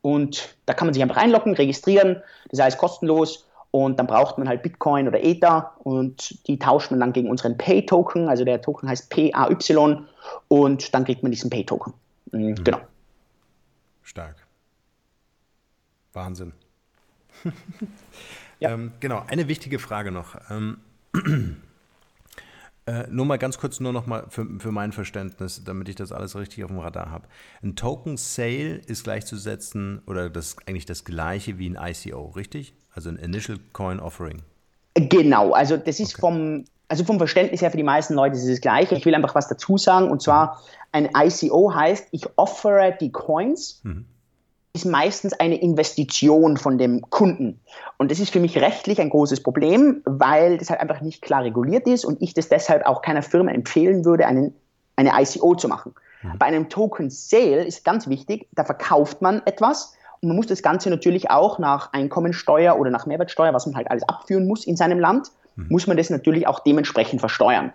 und 0.02 0.56
da 0.66 0.74
kann 0.74 0.88
man 0.88 0.96
sich 0.96 1.04
einfach 1.04 1.18
einloggen, 1.18 1.54
registrieren, 1.54 2.24
das 2.50 2.62
heißt 2.62 2.80
kostenlos 2.80 3.46
und 3.72 3.98
dann 3.98 4.08
braucht 4.08 4.38
man 4.38 4.50
halt 4.50 4.64
Bitcoin 4.64 5.08
oder 5.08 5.24
Ether 5.24 5.74
und 5.80 6.46
die 6.48 6.60
tauscht 6.60 6.92
man 6.92 7.00
dann 7.00 7.14
gegen 7.14 7.30
unseren 7.30 7.58
Pay-Token. 7.58 8.28
Also 8.28 8.44
der 8.44 8.62
Token 8.62 8.90
heißt 8.90 9.10
PAY 9.10 9.32
und 10.50 10.94
dann 10.94 11.06
kriegt 11.06 11.24
man 11.24 11.32
diesen 11.32 11.50
Pay-Token. 11.50 11.94
Mhm. 12.32 12.42
mhm. 12.42 12.64
Genau. 12.64 12.82
Stark. 14.04 14.36
Wahnsinn. 16.12 16.52
ja. 18.60 18.72
ähm, 18.74 18.92
genau, 19.00 19.24
eine 19.28 19.48
wichtige 19.48 19.80
Frage 19.80 20.12
noch. 20.12 20.36
Ähm, 20.50 20.80
äh, 22.88 23.08
nur 23.10 23.26
mal 23.26 23.38
ganz 23.38 23.58
kurz, 23.58 23.80
nur 23.80 23.94
noch 23.94 24.06
mal 24.06 24.26
für, 24.28 24.46
für 24.60 24.74
mein 24.74 24.92
Verständnis, 24.92 25.64
damit 25.64 25.88
ich 25.88 25.96
das 25.96 26.12
alles 26.12 26.36
richtig 26.36 26.66
auf 26.66 26.72
dem 26.72 26.80
Radar 26.80 27.10
habe. 27.10 27.30
Ein 27.64 27.78
Token 27.78 28.18
Sale 28.18 28.82
ist 28.86 29.06
gleichzusetzen 29.06 30.02
oder 30.08 30.30
das 30.30 30.58
eigentlich 30.68 30.86
das 30.86 31.06
gleiche 31.06 31.58
wie 31.58 31.70
ein 31.70 31.78
ICO, 31.82 32.32
richtig? 32.32 32.74
Also 32.94 33.10
ein 33.10 33.18
Initial 33.18 33.58
Coin 33.74 34.00
Offering. 34.00 34.42
Genau, 34.96 35.52
also 35.52 35.78
das 35.78 36.00
ist 36.00 36.14
okay. 36.14 36.22
vom, 36.22 36.66
also 36.88 37.06
vom 37.06 37.18
Verständnis 37.18 37.62
her 37.62 37.72
für 37.72 37.78
die 37.78 37.84
meisten 37.84 38.14
Leute 38.14 38.36
ist 38.36 38.44
es 38.44 38.50
das 38.50 38.62
Gleiche. 38.62 38.96
Ich 38.96 39.06
will 39.06 39.16
einfach 39.16 39.36
was 39.36 39.48
dazu 39.48 39.78
sagen 39.78 40.10
und 40.10 40.22
zwar 40.22 40.62
ein 40.92 41.10
ICO 41.16 41.74
heißt, 41.74 42.08
ich 42.12 42.26
offere 42.38 42.96
die 43.00 43.12
Coins. 43.12 43.82
Mhm. 43.84 44.06
Ist 44.74 44.86
meistens 44.86 45.34
eine 45.34 45.60
Investition 45.60 46.56
von 46.56 46.78
dem 46.78 47.02
Kunden. 47.10 47.60
Und 47.98 48.10
das 48.10 48.22
ist 48.22 48.32
für 48.32 48.40
mich 48.40 48.58
rechtlich 48.58 49.02
ein 49.02 49.10
großes 49.10 49.44
Problem, 49.44 50.02
weil 50.06 50.58
das 50.58 50.70
halt 50.70 50.80
einfach 50.80 51.02
nicht 51.02 51.22
klar 51.22 51.44
reguliert 51.44 51.88
ist 51.88 52.06
und 52.06 52.22
ich 52.22 52.34
das 52.34 52.48
deshalb 52.48 52.86
auch 52.86 53.02
keiner 53.02 53.22
Firma 53.22 53.52
empfehlen 53.52 54.06
würde, 54.06 54.26
einen, 54.26 54.54
eine 54.96 55.12
ICO 55.22 55.56
zu 55.56 55.68
machen. 55.68 55.94
Mhm. 56.24 56.38
Bei 56.40 56.46
einem 56.46 56.70
Token 56.70 57.10
Sale 57.10 57.66
ist 57.66 57.84
ganz 57.84 58.08
wichtig, 58.08 58.48
da 58.54 58.64
verkauft 58.64 59.22
man 59.22 59.42
etwas, 59.46 59.94
man 60.22 60.36
muss 60.36 60.48
das 60.48 60.62
Ganze 60.62 60.90
natürlich 60.90 61.30
auch 61.30 61.60
nach 61.60 61.94
Einkommensteuer 61.94 62.80
oder 62.80 62.92
nach 62.92 63.06
Mehrwertsteuer, 63.06 63.54
was 63.54 63.66
man 63.66 63.76
halt 63.76 63.90
alles 63.90 64.04
abführen 64.08 64.48
muss 64.48 64.66
in 64.66 64.78
seinem 64.78 65.00
Land, 65.00 65.30
mhm. 65.56 65.68
muss 65.70 65.88
man 65.88 65.98
das 65.98 66.10
natürlich 66.10 66.48
auch 66.48 66.60
dementsprechend 66.60 67.20
versteuern. 67.20 67.74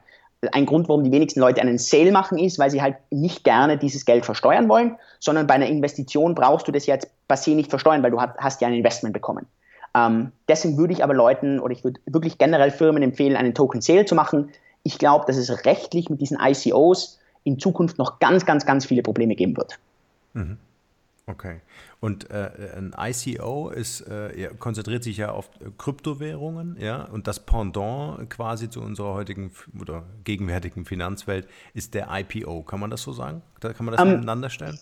Ein 0.53 0.67
Grund, 0.67 0.89
warum 0.89 1.03
die 1.03 1.11
wenigsten 1.11 1.41
Leute 1.41 1.61
einen 1.61 1.79
Sale 1.79 2.13
machen, 2.13 2.39
ist, 2.39 2.59
weil 2.59 2.71
sie 2.71 2.83
halt 2.83 2.97
nicht 3.11 3.43
gerne 3.43 3.79
dieses 3.79 4.05
Geld 4.05 4.25
versteuern 4.25 4.69
wollen, 4.69 4.97
sondern 5.19 5.47
bei 5.47 5.55
einer 5.55 5.67
Investition 5.67 6.35
brauchst 6.35 6.69
du 6.69 6.73
das 6.73 6.87
jetzt 6.87 7.11
per 7.27 7.37
se 7.37 7.51
nicht 7.51 7.71
versteuern, 7.71 8.03
weil 8.03 8.11
du 8.11 8.21
hast 8.21 8.61
ja 8.61 8.69
ein 8.69 8.75
Investment 8.75 9.15
bekommen. 9.15 9.47
Ähm, 9.97 10.33
deswegen 10.47 10.77
würde 10.77 10.93
ich 10.93 11.03
aber 11.03 11.15
Leuten 11.15 11.59
oder 11.59 11.73
ich 11.73 11.83
würde 11.83 12.01
wirklich 12.05 12.39
generell 12.39 12.71
Firmen 12.71 13.03
empfehlen, 13.03 13.35
einen 13.35 13.55
Token 13.55 13.81
Sale 13.81 14.05
zu 14.05 14.15
machen. 14.15 14.51
Ich 14.83 14.99
glaube, 14.99 15.25
dass 15.27 15.37
es 15.37 15.65
rechtlich 15.65 16.11
mit 16.11 16.21
diesen 16.21 16.39
ICOs 16.39 17.19
in 17.45 17.59
Zukunft 17.59 17.97
noch 17.97 18.19
ganz, 18.19 18.45
ganz, 18.45 18.67
ganz 18.67 18.85
viele 18.85 19.03
Probleme 19.03 19.35
geben 19.35 19.57
wird. 19.57 19.79
Mhm. 20.35 20.59
Okay. 21.29 21.61
Und 21.99 22.31
äh, 22.31 22.71
ein 22.77 22.95
ICO 22.97 23.71
ist, 23.71 24.03
äh, 24.03 24.49
konzentriert 24.61 25.03
sich 25.03 25.17
ja 25.17 25.33
auf 25.33 25.51
Kryptowährungen, 25.77 26.77
ja, 26.79 27.03
und 27.03 27.27
das 27.27 27.45
Pendant 27.45 28.31
quasi 28.31 28.71
zu 28.71 28.81
unserer 28.81 29.15
heutigen 29.15 29.51
oder 29.81 30.05
gegenwärtigen 30.23 30.85
Finanzwelt 30.85 31.49
ist 31.75 31.95
der 31.95 32.09
IPO. 32.13 32.63
Kann 32.63 32.79
man 32.79 32.91
das 32.91 33.03
so 33.03 33.13
sagen? 33.13 33.43
Kann 33.75 33.87
man 33.87 33.93
das 33.93 34.03
ähm, 34.03 34.09
nebeneinander 34.11 34.51
stellen? 34.51 34.79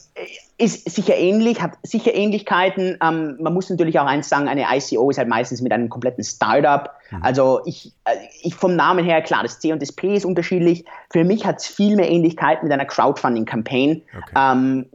Ist 0.57 0.89
sicher 0.89 1.17
ähnlich, 1.17 1.61
hat 1.61 1.73
sicher 1.83 2.15
Ähnlichkeiten. 2.15 2.97
Ähm, 3.03 3.37
man 3.41 3.53
muss 3.53 3.71
natürlich 3.71 3.99
auch 3.99 4.07
eins 4.07 4.29
sagen, 4.29 4.49
eine 4.49 4.65
ICO 4.71 5.11
ist 5.11 5.19
halt 5.19 5.29
meistens 5.29 5.61
mit 5.61 5.73
einem 5.73 5.89
kompletten 5.89 6.23
Startup. 6.23 6.91
Mhm. 7.11 7.23
Also 7.23 7.61
ich, 7.65 7.93
äh, 8.05 8.13
ich 8.43 8.55
vom 8.55 8.77
Namen 8.77 9.05
her, 9.05 9.21
klar, 9.23 9.43
das 9.43 9.59
C 9.59 9.73
und 9.73 9.83
das 9.83 9.93
P 9.93 10.15
ist 10.15 10.25
unterschiedlich. 10.25 10.85
Für 11.11 11.25
mich 11.25 11.45
hat 11.45 11.59
es 11.59 11.67
viel 11.67 11.97
mehr 11.97 12.11
Ähnlichkeit 12.11 12.63
mit 12.63 12.73
einer 12.73 12.85
Crowdfunding-Campaign. 12.85 14.03
Okay. 14.17 14.35
Ähm, 14.37 14.87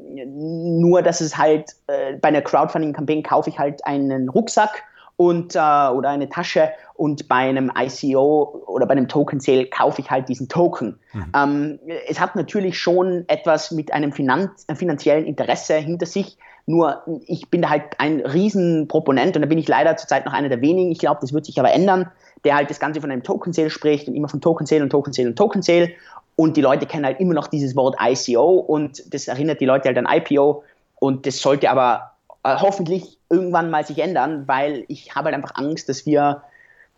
nur, 0.79 1.01
dass 1.01 1.21
es 1.21 1.37
halt 1.37 1.71
äh, 1.87 2.15
bei 2.15 2.29
einer 2.29 2.41
Crowdfunding-Campaign 2.41 3.23
kaufe 3.23 3.49
ich 3.49 3.59
halt 3.59 3.85
einen 3.85 4.29
Rucksack 4.29 4.83
und, 5.19 5.55
äh, 5.55 5.59
oder 5.59 6.09
eine 6.09 6.29
Tasche 6.29 6.71
und 6.99 7.29
bei 7.29 7.47
einem 7.47 7.71
ICO 7.73 8.65
oder 8.67 8.85
bei 8.85 8.91
einem 8.91 9.07
Token 9.07 9.39
Sale 9.39 9.67
kaufe 9.67 10.01
ich 10.01 10.11
halt 10.11 10.27
diesen 10.27 10.49
Token. 10.49 10.99
Mhm. 11.13 11.25
Ähm, 11.33 11.79
es 12.09 12.19
hat 12.19 12.35
natürlich 12.35 12.77
schon 12.77 13.23
etwas 13.29 13.71
mit 13.71 13.93
einem 13.93 14.11
Finanz 14.11 14.67
finanziellen 14.75 15.25
Interesse 15.25 15.75
hinter 15.75 16.05
sich, 16.05 16.37
nur 16.65 17.01
ich 17.25 17.49
bin 17.49 17.61
da 17.61 17.69
halt 17.69 17.83
ein 17.99 18.19
Riesenproponent 18.19 19.37
und 19.37 19.41
da 19.41 19.47
bin 19.47 19.57
ich 19.57 19.67
leider 19.69 19.95
zurzeit 19.95 20.25
noch 20.25 20.33
einer 20.33 20.49
der 20.49 20.61
wenigen. 20.61 20.91
Ich 20.91 20.99
glaube, 20.99 21.19
das 21.21 21.31
wird 21.31 21.45
sich 21.45 21.57
aber 21.57 21.71
ändern, 21.71 22.11
der 22.43 22.55
halt 22.55 22.69
das 22.69 22.81
Ganze 22.81 22.99
von 22.99 23.09
einem 23.09 23.23
Token 23.23 23.53
Sale 23.53 23.69
spricht 23.69 24.09
und 24.09 24.13
immer 24.13 24.27
von 24.27 24.41
Token 24.41 24.67
Sale 24.67 24.83
und 24.83 24.89
Token 24.89 25.13
Sale 25.13 25.29
und 25.29 25.37
Token 25.37 25.61
Sale. 25.61 25.91
Und 26.35 26.57
die 26.57 26.61
Leute 26.61 26.85
kennen 26.85 27.05
halt 27.05 27.21
immer 27.21 27.33
noch 27.33 27.47
dieses 27.47 27.77
Wort 27.77 27.95
ICO 28.01 28.59
und 28.59 29.13
das 29.13 29.29
erinnert 29.29 29.61
die 29.61 29.65
Leute 29.65 29.87
halt 29.87 29.97
an 29.97 30.05
IPO. 30.05 30.63
Und 30.99 31.25
das 31.25 31.39
sollte 31.39 31.71
aber 31.71 32.11
äh, 32.43 32.57
hoffentlich 32.57 33.17
irgendwann 33.29 33.69
mal 33.69 33.85
sich 33.85 33.99
ändern, 33.99 34.43
weil 34.47 34.83
ich 34.89 35.15
habe 35.15 35.25
halt 35.25 35.35
einfach 35.35 35.55
Angst, 35.55 35.87
dass 35.87 36.05
wir 36.05 36.43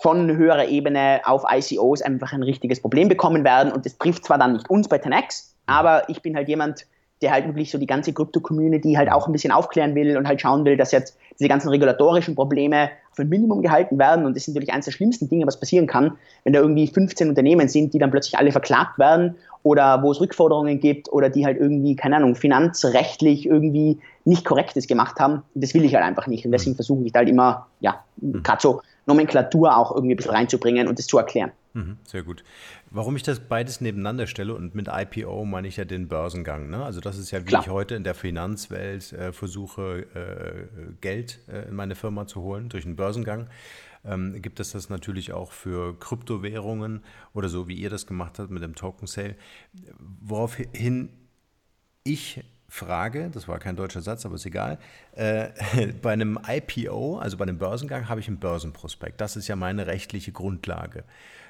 von 0.01 0.35
höherer 0.35 0.67
Ebene 0.67 1.21
auf 1.25 1.43
ICOs 1.49 2.01
einfach 2.01 2.33
ein 2.33 2.43
richtiges 2.43 2.81
Problem 2.81 3.07
bekommen 3.07 3.43
werden. 3.43 3.71
Und 3.71 3.85
das 3.85 3.97
trifft 3.97 4.25
zwar 4.25 4.39
dann 4.39 4.53
nicht 4.53 4.69
uns 4.69 4.87
bei 4.87 4.97
10x, 4.97 5.51
aber 5.67 6.09
ich 6.09 6.21
bin 6.21 6.35
halt 6.35 6.49
jemand, 6.49 6.87
der 7.21 7.31
halt 7.31 7.45
wirklich 7.45 7.69
so 7.69 7.77
die 7.77 7.85
ganze 7.85 8.13
Krypto-Community 8.13 8.93
halt 8.93 9.11
auch 9.11 9.27
ein 9.27 9.31
bisschen 9.31 9.51
aufklären 9.51 9.93
will 9.93 10.17
und 10.17 10.27
halt 10.27 10.41
schauen 10.41 10.65
will, 10.65 10.75
dass 10.75 10.91
jetzt 10.91 11.17
diese 11.39 11.47
ganzen 11.47 11.69
regulatorischen 11.69 12.33
Probleme 12.33 12.89
auf 13.11 13.19
ein 13.19 13.29
Minimum 13.29 13.61
gehalten 13.61 13.99
werden. 13.99 14.25
Und 14.25 14.35
das 14.35 14.47
ist 14.47 14.55
natürlich 14.55 14.73
eines 14.73 14.85
der 14.85 14.91
schlimmsten 14.91 15.29
Dinge, 15.29 15.45
was 15.45 15.59
passieren 15.59 15.85
kann, 15.85 16.13
wenn 16.43 16.53
da 16.53 16.61
irgendwie 16.61 16.87
15 16.87 17.29
Unternehmen 17.29 17.67
sind, 17.67 17.93
die 17.93 17.99
dann 17.99 18.09
plötzlich 18.09 18.39
alle 18.39 18.51
verklagt 18.51 18.97
werden 18.97 19.35
oder 19.61 20.01
wo 20.01 20.11
es 20.11 20.19
Rückforderungen 20.19 20.79
gibt 20.79 21.13
oder 21.13 21.29
die 21.29 21.45
halt 21.45 21.59
irgendwie, 21.59 21.95
keine 21.95 22.15
Ahnung, 22.15 22.33
finanzrechtlich 22.35 23.45
irgendwie 23.45 23.99
nicht 24.25 24.45
Korrektes 24.45 24.87
gemacht 24.87 25.19
haben. 25.19 25.43
Das 25.53 25.75
will 25.75 25.85
ich 25.85 25.93
halt 25.93 26.03
einfach 26.03 26.25
nicht. 26.25 26.45
Und 26.45 26.51
deswegen 26.53 26.71
mhm. 26.71 26.77
versuche 26.77 27.03
ich 27.05 27.13
halt 27.13 27.29
immer, 27.29 27.67
ja, 27.81 28.03
mhm. 28.17 28.41
gerade 28.41 28.61
so 28.61 28.81
Nomenklatur 29.05 29.75
auch 29.75 29.91
irgendwie 29.91 30.13
ein 30.13 30.17
bisschen 30.17 30.33
reinzubringen 30.33 30.87
und 30.87 30.99
das 30.99 31.07
zu 31.07 31.17
erklären. 31.17 31.51
Mhm, 31.73 31.97
sehr 32.03 32.23
gut. 32.23 32.43
Warum 32.89 33.15
ich 33.15 33.23
das 33.23 33.39
beides 33.39 33.79
nebeneinander 33.79 34.27
stelle 34.27 34.53
und 34.53 34.75
mit 34.75 34.89
IPO 34.91 35.45
meine 35.45 35.67
ich 35.67 35.77
ja 35.77 35.85
den 35.85 36.07
Börsengang. 36.07 36.69
Ne? 36.69 36.83
Also 36.83 36.99
das 36.99 37.17
ist 37.17 37.31
ja, 37.31 37.41
wie 37.41 37.45
Klar. 37.45 37.61
ich 37.61 37.69
heute 37.69 37.95
in 37.95 38.03
der 38.03 38.13
Finanzwelt 38.13 39.13
äh, 39.13 39.31
versuche, 39.31 40.05
äh, 40.13 40.93
Geld 40.99 41.39
äh, 41.47 41.69
in 41.69 41.75
meine 41.75 41.95
Firma 41.95 42.27
zu 42.27 42.41
holen 42.41 42.69
durch 42.69 42.85
einen 42.85 42.97
Börsengang. 42.97 43.47
Ähm, 44.03 44.41
gibt 44.41 44.59
es 44.59 44.71
das 44.71 44.89
natürlich 44.89 45.31
auch 45.31 45.51
für 45.51 45.97
Kryptowährungen 45.99 47.03
oder 47.33 47.47
so, 47.47 47.67
wie 47.67 47.75
ihr 47.75 47.89
das 47.89 48.07
gemacht 48.07 48.39
habt 48.39 48.49
mit 48.49 48.63
dem 48.63 48.75
Token 48.75 49.07
Sale. 49.07 49.35
Woraufhin 50.19 51.09
ich 52.03 52.43
frage, 52.71 53.29
das 53.29 53.49
war 53.49 53.59
kein 53.59 53.75
deutscher 53.75 54.01
Satz, 54.01 54.25
aber 54.25 54.35
ist 54.35 54.45
egal, 54.45 54.79
äh, 55.11 55.49
bei 56.01 56.13
einem 56.13 56.39
IPO, 56.47 57.17
also 57.17 57.35
bei 57.35 57.43
einem 57.43 57.57
Börsengang, 57.57 58.07
habe 58.07 58.21
ich 58.21 58.29
einen 58.29 58.39
Börsenprospekt. 58.39 59.19
Das 59.19 59.35
ist 59.35 59.49
ja 59.49 59.57
meine 59.57 59.87
rechtliche 59.87 60.31
Grundlage. 60.31 61.03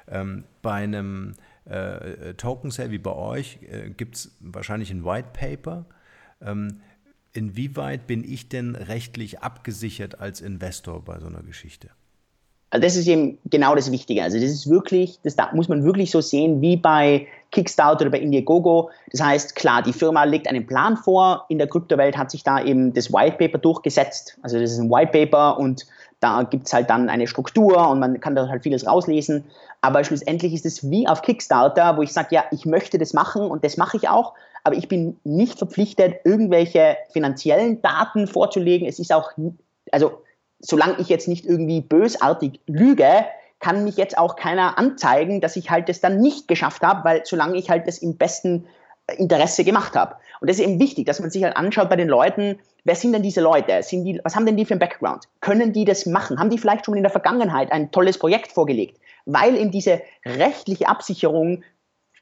Ähm, 0.07 0.45
bei 0.63 0.73
einem 0.73 1.33
äh, 1.65 2.33
Token 2.33 2.71
Sale 2.71 2.89
wie 2.89 2.97
bei 2.97 3.13
euch 3.13 3.59
äh, 3.69 3.91
gibt 3.91 4.15
es 4.15 4.35
wahrscheinlich 4.39 4.89
ein 4.89 5.05
White 5.05 5.29
Paper. 5.31 5.85
Ähm, 6.41 6.81
inwieweit 7.33 8.07
bin 8.07 8.23
ich 8.23 8.49
denn 8.49 8.75
rechtlich 8.75 9.41
abgesichert 9.41 10.19
als 10.19 10.41
Investor 10.41 11.05
bei 11.05 11.19
so 11.19 11.27
einer 11.27 11.43
Geschichte? 11.43 11.91
Also 12.71 12.83
das 12.83 12.95
ist 12.95 13.07
eben 13.07 13.37
genau 13.45 13.75
das 13.75 13.91
Wichtige. 13.91 14.23
Also 14.23 14.39
das 14.39 14.49
ist 14.49 14.69
wirklich, 14.69 15.19
das 15.23 15.35
muss 15.53 15.67
man 15.67 15.83
wirklich 15.83 16.09
so 16.09 16.21
sehen 16.21 16.61
wie 16.61 16.77
bei 16.77 17.27
Kickstarter 17.51 18.03
oder 18.03 18.11
bei 18.11 18.19
Indiegogo. 18.19 18.89
Das 19.11 19.21
heißt, 19.21 19.55
klar, 19.55 19.81
die 19.81 19.91
Firma 19.91 20.23
legt 20.23 20.47
einen 20.47 20.65
Plan 20.65 20.95
vor. 20.95 21.45
In 21.49 21.57
der 21.57 21.67
Kryptowelt 21.67 22.17
hat 22.17 22.31
sich 22.31 22.43
da 22.43 22.63
eben 22.63 22.93
das 22.93 23.11
White 23.11 23.35
Paper 23.37 23.57
durchgesetzt. 23.57 24.37
Also 24.41 24.57
das 24.57 24.71
ist 24.71 24.79
ein 24.79 24.89
White 24.89 25.11
Paper 25.11 25.59
und 25.59 25.85
da 26.21 26.43
gibt 26.43 26.67
es 26.67 26.73
halt 26.73 26.89
dann 26.89 27.09
eine 27.09 27.27
Struktur 27.27 27.89
und 27.89 27.99
man 27.99 28.19
kann 28.21 28.35
da 28.35 28.47
halt 28.47 28.63
vieles 28.63 28.87
rauslesen. 28.87 29.43
Aber 29.81 30.03
schlussendlich 30.05 30.53
ist 30.53 30.65
es 30.65 30.89
wie 30.89 31.07
auf 31.07 31.23
Kickstarter, 31.23 31.97
wo 31.97 32.03
ich 32.03 32.13
sage, 32.13 32.29
ja, 32.31 32.45
ich 32.51 32.65
möchte 32.65 32.97
das 32.97 33.13
machen 33.13 33.41
und 33.41 33.65
das 33.65 33.75
mache 33.75 33.97
ich 33.97 34.07
auch, 34.07 34.33
aber 34.63 34.75
ich 34.75 34.87
bin 34.87 35.17
nicht 35.23 35.57
verpflichtet, 35.57 36.21
irgendwelche 36.23 36.95
finanziellen 37.11 37.81
Daten 37.81 38.27
vorzulegen. 38.27 38.87
Es 38.87 38.99
ist 38.99 39.11
auch, 39.11 39.31
also 39.91 40.21
solange 40.61 40.99
ich 40.99 41.09
jetzt 41.09 41.27
nicht 41.27 41.45
irgendwie 41.45 41.81
bösartig 41.81 42.59
lüge, 42.67 43.25
kann 43.59 43.83
mich 43.83 43.97
jetzt 43.97 44.17
auch 44.17 44.35
keiner 44.35 44.77
anzeigen, 44.77 45.39
dass 45.39 45.55
ich 45.55 45.69
halt 45.69 45.87
das 45.87 46.01
dann 46.01 46.19
nicht 46.19 46.47
geschafft 46.47 46.81
habe, 46.81 47.03
weil 47.03 47.25
solange 47.25 47.57
ich 47.57 47.69
halt 47.69 47.87
das 47.87 47.99
im 47.99 48.17
besten 48.17 48.67
äh, 49.07 49.15
Interesse 49.15 49.63
gemacht 49.63 49.95
habe. 49.95 50.15
Und 50.39 50.49
das 50.49 50.57
ist 50.57 50.63
eben 50.63 50.79
wichtig, 50.79 51.05
dass 51.05 51.19
man 51.19 51.29
sich 51.29 51.43
halt 51.43 51.55
anschaut 51.55 51.89
bei 51.89 51.95
den 51.95 52.07
Leuten, 52.07 52.59
wer 52.83 52.95
sind 52.95 53.13
denn 53.13 53.21
diese 53.21 53.41
Leute? 53.41 53.83
Sind 53.83 54.03
die, 54.05 54.19
was 54.23 54.35
haben 54.35 54.45
denn 54.45 54.57
die 54.57 54.65
für 54.65 54.73
einen 54.73 54.79
Background? 54.79 55.25
Können 55.39 55.73
die 55.73 55.85
das 55.85 56.07
machen? 56.07 56.39
Haben 56.39 56.49
die 56.49 56.57
vielleicht 56.57 56.85
schon 56.85 56.97
in 56.97 57.03
der 57.03 57.11
Vergangenheit 57.11 57.71
ein 57.71 57.91
tolles 57.91 58.17
Projekt 58.17 58.51
vorgelegt? 58.51 58.99
Weil 59.25 59.55
eben 59.55 59.69
diese 59.69 60.01
rechtliche 60.25 60.87
Absicherung 60.89 61.63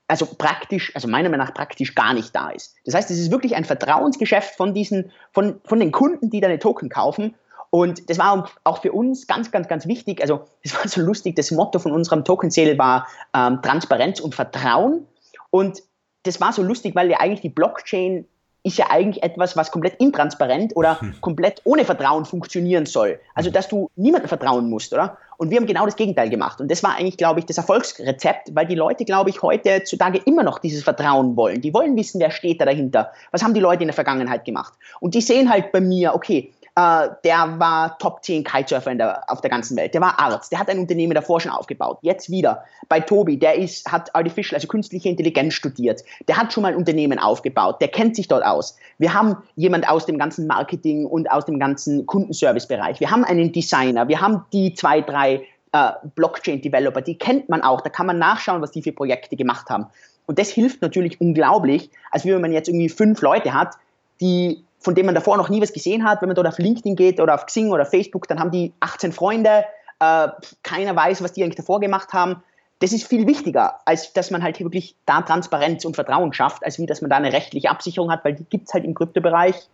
also 0.09 0.25
praktisch, 0.25 0.91
also 0.95 1.07
meiner 1.07 1.29
Meinung 1.29 1.45
nach 1.45 1.53
praktisch 1.53 1.93
gar 1.93 2.15
nicht 2.15 2.35
da 2.35 2.49
ist. 2.49 2.75
Das 2.83 2.95
heißt, 2.95 3.11
es 3.11 3.19
ist 3.19 3.31
wirklich 3.31 3.55
ein 3.55 3.63
Vertrauensgeschäft 3.63 4.55
von 4.55 4.73
diesen, 4.73 5.11
von, 5.31 5.61
von 5.65 5.79
den 5.79 5.91
Kunden, 5.91 6.31
die 6.31 6.41
deine 6.41 6.57
Token 6.57 6.89
kaufen. 6.89 7.35
Und 7.71 8.09
das 8.09 8.17
war 8.17 8.49
auch 8.63 8.81
für 8.81 8.91
uns 8.91 9.27
ganz, 9.27 9.51
ganz, 9.51 9.67
ganz 9.67 9.85
wichtig. 9.85 10.21
Also, 10.21 10.45
das 10.63 10.75
war 10.75 10.87
so 10.87 11.01
lustig. 11.01 11.35
Das 11.35 11.51
Motto 11.51 11.79
von 11.79 11.91
unserem 11.91 12.23
Token 12.23 12.49
Sale 12.49 12.77
war 12.77 13.07
ähm, 13.33 13.61
Transparenz 13.61 14.19
und 14.19 14.35
Vertrauen. 14.35 15.05
Und 15.51 15.83
das 16.23 16.41
war 16.41 16.51
so 16.51 16.63
lustig, 16.63 16.95
weil 16.95 17.09
ja 17.09 17.19
eigentlich 17.19 17.41
die 17.41 17.49
Blockchain 17.49 18.25
ist 18.61 18.77
ja 18.77 18.87
eigentlich 18.89 19.23
etwas, 19.23 19.55
was 19.55 19.71
komplett 19.71 20.01
intransparent 20.01 20.75
oder 20.75 20.99
hm. 20.99 21.15
komplett 21.21 21.61
ohne 21.63 21.85
Vertrauen 21.85 22.25
funktionieren 22.25 22.85
soll. 22.85 23.19
Also, 23.33 23.51
dass 23.51 23.69
du 23.69 23.89
niemandem 23.95 24.27
vertrauen 24.27 24.69
musst, 24.69 24.93
oder? 24.93 25.17
Und 25.37 25.49
wir 25.49 25.57
haben 25.57 25.67
genau 25.67 25.85
das 25.85 25.95
Gegenteil 25.95 26.29
gemacht. 26.29 26.59
Und 26.59 26.69
das 26.69 26.83
war 26.83 26.97
eigentlich, 26.97 27.15
glaube 27.15 27.39
ich, 27.39 27.45
das 27.45 27.57
Erfolgsrezept, 27.57 28.53
weil 28.53 28.65
die 28.65 28.75
Leute, 28.75 29.05
glaube 29.05 29.29
ich, 29.29 29.41
heutzutage 29.41 30.19
immer 30.25 30.43
noch 30.43 30.59
dieses 30.59 30.83
Vertrauen 30.83 31.37
wollen. 31.37 31.61
Die 31.61 31.73
wollen 31.73 31.95
wissen, 31.95 32.19
wer 32.19 32.31
steht 32.31 32.59
da 32.59 32.65
dahinter. 32.65 33.13
Was 33.31 33.41
haben 33.41 33.53
die 33.53 33.61
Leute 33.61 33.83
in 33.83 33.87
der 33.87 33.93
Vergangenheit 33.93 34.43
gemacht? 34.43 34.73
Und 34.99 35.13
die 35.13 35.21
sehen 35.21 35.49
halt 35.49 35.71
bei 35.71 35.79
mir, 35.79 36.13
okay, 36.13 36.51
äh, 36.79 37.09
der 37.25 37.59
war 37.59 37.97
Top 37.97 38.23
10 38.23 38.45
Kitesurfer 38.45 39.21
auf 39.27 39.41
der 39.41 39.49
ganzen 39.49 39.75
Welt. 39.75 39.93
Der 39.93 40.01
war 40.01 40.17
Arzt, 40.17 40.51
der 40.51 40.59
hat 40.59 40.69
ein 40.69 40.79
Unternehmen 40.79 41.13
davor 41.13 41.41
schon 41.41 41.51
aufgebaut. 41.51 41.97
Jetzt 42.01 42.29
wieder 42.29 42.63
bei 42.87 43.01
Tobi, 43.01 43.37
der 43.37 43.55
ist, 43.55 43.91
hat 43.91 44.15
Artificial, 44.15 44.55
also 44.55 44.67
künstliche 44.67 45.09
Intelligenz 45.09 45.55
studiert. 45.55 46.03
Der 46.29 46.37
hat 46.37 46.53
schon 46.53 46.63
mal 46.63 46.69
ein 46.69 46.77
Unternehmen 46.77 47.19
aufgebaut, 47.19 47.81
der 47.81 47.89
kennt 47.89 48.15
sich 48.15 48.29
dort 48.29 48.45
aus. 48.45 48.77
Wir 48.97 49.13
haben 49.13 49.35
jemand 49.55 49.89
aus 49.89 50.05
dem 50.05 50.17
ganzen 50.17 50.47
Marketing 50.47 51.05
und 51.05 51.29
aus 51.29 51.45
dem 51.45 51.59
ganzen 51.59 52.05
Kundenservice-Bereich. 52.05 53.01
Wir 53.01 53.11
haben 53.11 53.25
einen 53.25 53.51
Designer, 53.51 54.07
wir 54.07 54.21
haben 54.21 54.45
die 54.53 54.73
zwei, 54.73 55.01
drei 55.01 55.45
äh, 55.73 55.91
Blockchain-Developer, 56.15 57.01
die 57.01 57.17
kennt 57.17 57.49
man 57.49 57.61
auch. 57.61 57.81
Da 57.81 57.89
kann 57.89 58.05
man 58.05 58.19
nachschauen, 58.19 58.61
was 58.61 58.71
die 58.71 58.81
für 58.81 58.93
Projekte 58.93 59.35
gemacht 59.35 59.69
haben. 59.69 59.87
Und 60.27 60.39
das 60.39 60.49
hilft 60.49 60.81
natürlich 60.81 61.19
unglaublich, 61.19 61.89
als 62.11 62.23
wenn 62.23 62.39
man 62.39 62.53
jetzt 62.53 62.69
irgendwie 62.69 62.89
fünf 62.89 63.21
Leute 63.21 63.53
hat, 63.53 63.75
die 64.21 64.63
von 64.79 64.95
dem 64.95 65.05
man 65.05 65.15
davor 65.15 65.37
noch 65.37 65.49
nie 65.49 65.61
was 65.61 65.73
gesehen 65.73 66.03
hat. 66.03 66.21
Wenn 66.21 66.29
man 66.29 66.35
dort 66.35 66.47
auf 66.47 66.57
LinkedIn 66.57 66.95
geht 66.95 67.19
oder 67.19 67.35
auf 67.35 67.45
Xing 67.45 67.71
oder 67.71 67.85
Facebook, 67.85 68.27
dann 68.27 68.39
haben 68.39 68.51
die 68.51 68.73
18 68.79 69.11
Freunde, 69.11 69.65
äh, 69.99 70.29
keiner 70.63 70.95
weiß, 70.95 71.21
was 71.21 71.33
die 71.33 71.43
eigentlich 71.43 71.57
davor 71.57 71.79
gemacht 71.79 72.13
haben. 72.13 72.41
Das 72.79 72.93
ist 72.93 73.05
viel 73.05 73.27
wichtiger, 73.27 73.81
als 73.85 74.13
dass 74.13 74.31
man 74.31 74.41
halt 74.41 74.59
wirklich 74.59 74.95
da 75.05 75.21
Transparenz 75.21 75.83
und 75.83 75.95
Vertrauen 75.95 76.31
schafft, 76.31 76.63
als 76.63 76.79
wie 76.79 76.85
dass 76.85 77.01
man 77.01 77.09
da 77.09 77.17
eine 77.17 77.33
rechtliche 77.33 77.69
Absicherung 77.69 78.09
hat, 78.09 78.23
weil 78.23 78.35
die 78.35 78.45
gibt 78.45 78.67
es 78.67 78.73
halt 78.73 78.85
im 78.85 78.93
Kryptobereich 78.93 79.67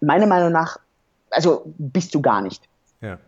meiner 0.00 0.26
Meinung 0.26 0.52
nach, 0.52 0.78
also 1.30 1.62
bist 1.78 2.14
du 2.14 2.22
gar 2.22 2.40
nicht. 2.40 2.62
Ja. 3.02 3.18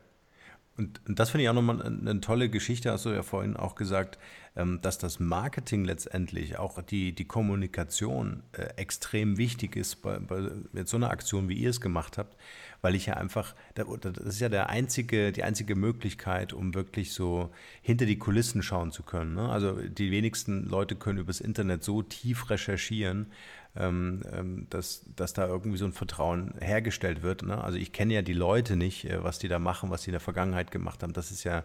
Und, 0.79 1.01
und 1.09 1.19
das 1.19 1.31
finde 1.31 1.43
ich 1.43 1.49
auch 1.51 1.55
nochmal 1.55 1.83
eine, 1.83 2.21
tolle 2.21 2.49
Geschichte, 2.49 2.93
hast 2.93 3.05
du 3.05 3.11
ja 3.11 3.25
vorhin 3.25 3.57
auch 3.57 3.75
gesagt, 3.75 4.17
ähm, 4.55 4.79
dass 4.81 4.97
das 4.97 5.19
Marketing 5.19 5.85
letztendlich, 5.85 6.57
auch 6.57 6.81
die, 6.83 7.13
die 7.13 7.27
Kommunikation 7.27 8.45
äh, 8.53 8.63
extrem 8.77 9.39
wichtig 9.39 9.75
ist 9.75 9.97
bei, 10.03 10.21
bei 10.21 10.85
so 10.85 10.97
einer 10.97 11.11
Aktion, 11.11 11.49
wie 11.49 11.55
ihr 11.55 11.71
es 11.71 11.81
gemacht 11.81 12.17
habt, 12.17 12.37
weil 12.81 12.95
ich 12.95 13.07
ja 13.07 13.15
einfach, 13.15 13.55
das 13.75 14.17
ist 14.19 14.41
ja 14.41 14.49
der 14.49 14.69
einzige, 14.69 15.33
die 15.33 15.43
einzige 15.43 15.75
Möglichkeit, 15.75 16.53
um 16.53 16.75
wirklich 16.75 17.13
so 17.13 17.51
hinter 17.83 18.07
die 18.07 18.19
Kulissen 18.19 18.63
schauen 18.63 18.93
zu 18.93 19.03
können. 19.03 19.35
Ne? 19.35 19.49
Also 19.49 19.73
die 19.81 20.11
wenigsten 20.11 20.65
Leute 20.65 20.95
können 20.95 21.19
übers 21.19 21.41
Internet 21.41 21.83
so 21.83 22.03
tief 22.03 22.51
recherchieren, 22.51 23.33
ähm, 23.77 24.23
ähm, 24.33 24.67
dass, 24.71 25.05
dass 25.17 25.33
da 25.33 25.47
irgendwie 25.47 25.79
so 25.79 25.87
ein 25.87 25.93
Vertrauen 25.93 26.55
hergestellt 26.61 27.23
wird. 27.23 27.43
Ne? 27.43 27.63
Also 27.63 27.79
ich 27.79 27.93
kenne 27.93 28.15
ja 28.15 28.23
die 28.23 28.33
Leute 28.33 28.77
nicht, 28.77 29.05
äh, 29.05 29.23
was 29.23 29.39
die 29.39 29.49
da 29.49 29.59
machen, 29.59 29.91
was 29.91 30.03
sie 30.03 30.11
in 30.11 30.13
der 30.13 30.21
Vergangenheit 30.21 30.71
gemacht 30.71 31.03
haben. 31.03 31.13
Das 31.13 31.31
ist 31.31 31.45
ja 31.45 31.65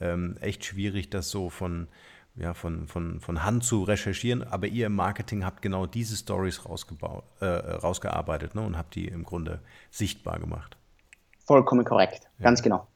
ähm, 0.00 0.36
echt 0.40 0.64
schwierig, 0.64 1.10
das 1.10 1.30
so 1.30 1.50
von, 1.50 1.88
ja, 2.40 2.54
von, 2.54 2.86
von, 2.86 3.20
von 3.20 3.44
Hand 3.44 3.64
zu 3.64 3.82
recherchieren. 3.82 4.42
Aber 4.42 4.66
ihr 4.66 4.86
im 4.86 4.94
Marketing 4.94 5.44
habt 5.44 5.62
genau 5.62 5.86
diese 5.86 6.16
Stories 6.16 6.60
äh, 7.40 7.44
rausgearbeitet 7.44 8.54
ne? 8.54 8.62
und 8.62 8.76
habt 8.76 8.94
die 8.94 9.08
im 9.08 9.24
Grunde 9.24 9.60
sichtbar 9.90 10.38
gemacht. 10.38 10.76
Vollkommen 11.44 11.84
korrekt, 11.84 12.28
ja. 12.38 12.44
ganz 12.44 12.62
genau. 12.62 12.86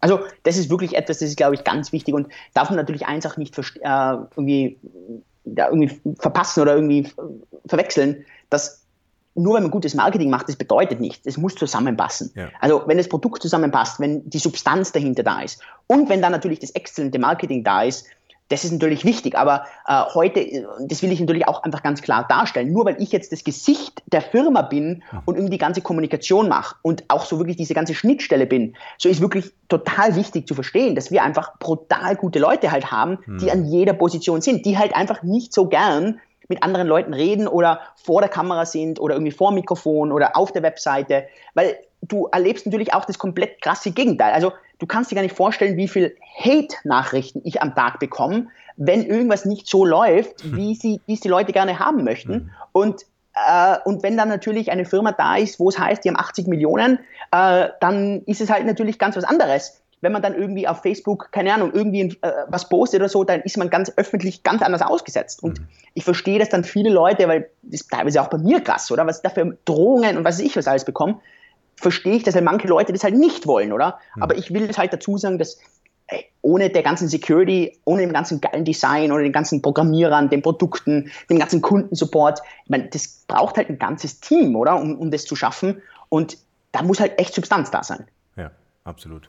Also 0.00 0.20
das 0.42 0.56
ist 0.56 0.68
wirklich 0.68 0.96
etwas, 0.96 1.20
das 1.20 1.28
ist, 1.30 1.36
glaube 1.36 1.54
ich, 1.54 1.62
ganz 1.62 1.92
wichtig 1.92 2.12
und 2.14 2.26
darf 2.54 2.70
man 2.70 2.76
natürlich 2.76 3.06
eins 3.06 3.24
auch 3.24 3.36
nicht 3.36 3.56
äh, 3.56 3.62
irgendwie 3.82 4.78
da 5.44 5.68
irgendwie 5.68 6.00
verpassen 6.18 6.60
oder 6.60 6.74
irgendwie 6.74 7.08
verwechseln, 7.66 8.24
dass 8.50 8.82
nur 9.34 9.54
wenn 9.54 9.62
man 9.62 9.70
gutes 9.70 9.94
Marketing 9.94 10.28
macht, 10.28 10.48
das 10.48 10.56
bedeutet 10.56 11.00
nichts. 11.00 11.26
Es 11.26 11.38
muss 11.38 11.54
zusammenpassen. 11.54 12.32
Ja. 12.34 12.48
Also 12.60 12.82
wenn 12.86 12.98
das 12.98 13.08
Produkt 13.08 13.42
zusammenpasst, 13.42 13.98
wenn 13.98 14.28
die 14.28 14.38
Substanz 14.38 14.92
dahinter 14.92 15.22
da 15.22 15.40
ist 15.40 15.62
und 15.86 16.08
wenn 16.08 16.20
dann 16.20 16.32
natürlich 16.32 16.58
das 16.58 16.70
exzellente 16.70 17.18
Marketing 17.18 17.64
da 17.64 17.82
ist, 17.82 18.06
das 18.52 18.64
ist 18.64 18.72
natürlich 18.72 19.04
wichtig, 19.04 19.36
aber 19.36 19.64
äh, 19.88 20.02
heute, 20.12 20.66
das 20.80 21.02
will 21.02 21.10
ich 21.10 21.20
natürlich 21.20 21.48
auch 21.48 21.62
einfach 21.62 21.82
ganz 21.82 22.02
klar 22.02 22.26
darstellen, 22.28 22.70
nur 22.70 22.84
weil 22.84 23.00
ich 23.00 23.10
jetzt 23.10 23.32
das 23.32 23.44
Gesicht 23.44 24.02
der 24.12 24.20
Firma 24.20 24.60
bin 24.60 25.02
und 25.24 25.36
irgendwie 25.36 25.52
die 25.52 25.58
ganze 25.58 25.80
Kommunikation 25.80 26.48
mache 26.48 26.76
und 26.82 27.04
auch 27.08 27.24
so 27.24 27.38
wirklich 27.38 27.56
diese 27.56 27.72
ganze 27.72 27.94
Schnittstelle 27.94 28.46
bin, 28.46 28.74
so 28.98 29.08
ist 29.08 29.22
wirklich 29.22 29.52
total 29.68 30.16
wichtig 30.16 30.46
zu 30.46 30.54
verstehen, 30.54 30.94
dass 30.94 31.10
wir 31.10 31.22
einfach 31.22 31.58
brutal 31.58 32.14
gute 32.16 32.38
Leute 32.38 32.70
halt 32.70 32.92
haben, 32.92 33.18
die 33.26 33.50
hm. 33.50 33.52
an 33.52 33.64
jeder 33.64 33.94
Position 33.94 34.42
sind, 34.42 34.66
die 34.66 34.76
halt 34.76 34.94
einfach 34.94 35.22
nicht 35.22 35.54
so 35.54 35.68
gern 35.68 36.20
mit 36.48 36.62
anderen 36.62 36.86
Leuten 36.86 37.14
reden 37.14 37.48
oder 37.48 37.80
vor 37.96 38.20
der 38.20 38.28
Kamera 38.28 38.66
sind 38.66 39.00
oder 39.00 39.14
irgendwie 39.14 39.32
vor 39.32 39.52
Mikrofon 39.52 40.12
oder 40.12 40.36
auf 40.36 40.52
der 40.52 40.62
Webseite, 40.62 41.24
weil 41.54 41.76
du 42.02 42.26
erlebst 42.26 42.66
natürlich 42.66 42.92
auch 42.92 43.06
das 43.06 43.18
komplett 43.18 43.62
krasse 43.62 43.92
Gegenteil. 43.92 44.32
Also 44.32 44.52
du 44.82 44.86
kannst 44.88 45.12
dir 45.12 45.14
gar 45.14 45.22
nicht 45.22 45.36
vorstellen, 45.36 45.76
wie 45.76 45.86
viel 45.86 46.16
Hate-Nachrichten 46.36 47.40
ich 47.44 47.62
am 47.62 47.74
Tag 47.76 48.00
bekomme, 48.00 48.48
wenn 48.76 49.06
irgendwas 49.06 49.44
nicht 49.44 49.68
so 49.68 49.84
läuft, 49.84 50.42
hm. 50.42 50.56
wie 50.56 50.74
sie, 50.74 51.00
wie 51.06 51.14
es 51.14 51.20
die 51.20 51.28
Leute 51.28 51.52
gerne 51.52 51.78
haben 51.78 52.02
möchten. 52.02 52.32
Mhm. 52.32 52.50
Und 52.72 53.02
äh, 53.34 53.78
und 53.84 54.02
wenn 54.02 54.16
dann 54.16 54.28
natürlich 54.28 54.70
eine 54.70 54.84
Firma 54.84 55.12
da 55.12 55.36
ist, 55.36 55.58
wo 55.58 55.68
es 55.68 55.78
heißt, 55.78 56.04
die 56.04 56.08
haben 56.10 56.18
80 56.18 56.48
Millionen, 56.48 56.98
äh, 57.30 57.68
dann 57.80 58.22
ist 58.26 58.40
es 58.42 58.50
halt 58.50 58.66
natürlich 58.66 58.98
ganz 58.98 59.16
was 59.16 59.24
anderes. 59.24 59.80
Wenn 60.02 60.12
man 60.12 60.20
dann 60.20 60.34
irgendwie 60.34 60.68
auf 60.68 60.82
Facebook, 60.82 61.30
keine 61.30 61.54
Ahnung, 61.54 61.70
irgendwie 61.72 62.18
äh, 62.20 62.32
was 62.48 62.68
postet 62.68 63.00
oder 63.00 63.08
so, 63.08 63.24
dann 63.24 63.40
ist 63.42 63.56
man 63.56 63.70
ganz 63.70 63.90
öffentlich 63.96 64.42
ganz 64.42 64.60
anders 64.60 64.82
ausgesetzt. 64.82 65.42
Und 65.42 65.60
mhm. 65.60 65.68
ich 65.94 66.04
verstehe 66.04 66.40
das 66.40 66.50
dann 66.50 66.64
viele 66.64 66.90
Leute, 66.90 67.26
weil 67.28 67.48
das 67.62 67.82
ist 67.82 67.90
teilweise 67.90 68.20
auch 68.20 68.28
bei 68.28 68.38
mir 68.38 68.60
krass, 68.60 68.90
oder? 68.90 69.06
Was 69.06 69.22
da 69.22 69.30
für 69.30 69.56
Drohungen 69.64 70.18
und 70.18 70.24
was 70.24 70.40
ich 70.40 70.56
was 70.56 70.66
alles 70.66 70.84
bekomme 70.84 71.20
verstehe 71.76 72.14
ich, 72.14 72.22
dass 72.22 72.34
halt 72.34 72.44
manche 72.44 72.68
Leute 72.68 72.92
das 72.92 73.04
halt 73.04 73.16
nicht 73.16 73.46
wollen, 73.46 73.72
oder? 73.72 73.98
Mhm. 74.16 74.22
Aber 74.22 74.36
ich 74.36 74.52
will 74.52 74.66
das 74.66 74.78
halt 74.78 74.92
dazu 74.92 75.18
sagen, 75.18 75.38
dass 75.38 75.58
ey, 76.08 76.26
ohne 76.42 76.70
der 76.70 76.82
ganzen 76.82 77.08
Security, 77.08 77.78
ohne 77.84 78.02
dem 78.02 78.12
ganzen 78.12 78.40
geilen 78.40 78.64
Design, 78.64 79.12
ohne 79.12 79.22
den 79.22 79.32
ganzen 79.32 79.62
Programmierern, 79.62 80.28
den 80.30 80.42
Produkten, 80.42 81.10
dem 81.30 81.38
ganzen 81.38 81.62
Kundensupport, 81.62 82.40
ich 82.64 82.70
meine, 82.70 82.88
das 82.88 83.24
braucht 83.26 83.56
halt 83.56 83.68
ein 83.68 83.78
ganzes 83.78 84.20
Team, 84.20 84.56
oder? 84.56 84.76
Um, 84.76 84.98
um 84.98 85.10
das 85.10 85.24
zu 85.24 85.36
schaffen. 85.36 85.82
Und 86.08 86.38
da 86.72 86.82
muss 86.82 87.00
halt 87.00 87.18
echt 87.18 87.34
Substanz 87.34 87.70
da 87.70 87.82
sein. 87.82 88.06
Ja, 88.36 88.50
absolut. 88.84 89.28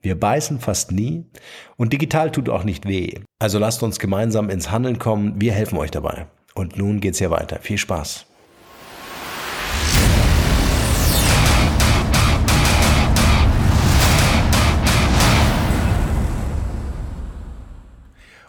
Wir 0.00 0.18
beißen 0.18 0.60
fast 0.60 0.92
nie 0.92 1.26
und 1.76 1.92
digital 1.92 2.30
tut 2.30 2.48
auch 2.48 2.64
nicht 2.64 2.86
weh. 2.86 3.14
Also 3.38 3.58
lasst 3.58 3.82
uns 3.82 3.98
gemeinsam 3.98 4.50
ins 4.50 4.70
Handeln 4.70 4.98
kommen. 4.98 5.40
Wir 5.40 5.52
helfen 5.52 5.78
euch 5.78 5.90
dabei. 5.90 6.26
Und 6.54 6.76
nun 6.76 7.00
geht's 7.00 7.18
hier 7.18 7.30
weiter. 7.30 7.58
Viel 7.60 7.78
Spaß. 7.78 8.27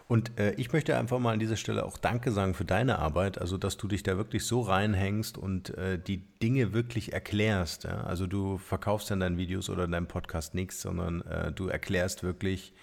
Und 0.09 0.39
äh, 0.39 0.53
ich 0.53 0.73
möchte 0.73 0.97
einfach 0.97 1.19
mal 1.19 1.33
an 1.33 1.39
dieser 1.39 1.55
Stelle 1.55 1.85
auch 1.85 1.99
Danke 1.99 2.31
sagen 2.31 2.55
für 2.55 2.65
deine 2.65 2.97
Arbeit, 2.97 3.37
also 3.37 3.59
dass 3.59 3.77
du 3.77 3.87
dich 3.87 4.01
da 4.01 4.17
wirklich 4.17 4.43
so 4.43 4.61
reinhängst 4.61 5.37
und 5.37 5.77
äh, 5.77 5.99
die 5.99 6.23
Dinge 6.41 6.73
wirklich 6.73 7.13
erklärst. 7.13 7.83
Ja? 7.83 8.01
Also 8.05 8.25
du 8.25 8.57
verkaufst 8.57 9.11
in 9.11 9.19
deinen 9.19 9.37
Videos 9.37 9.69
oder 9.69 9.83
in 9.83 9.91
deinem 9.91 10.07
Podcast 10.07 10.55
nichts, 10.55 10.81
sondern 10.81 11.21
äh, 11.21 11.51
du 11.51 11.67
erklärst 11.67 12.23
wirklich, 12.23 12.73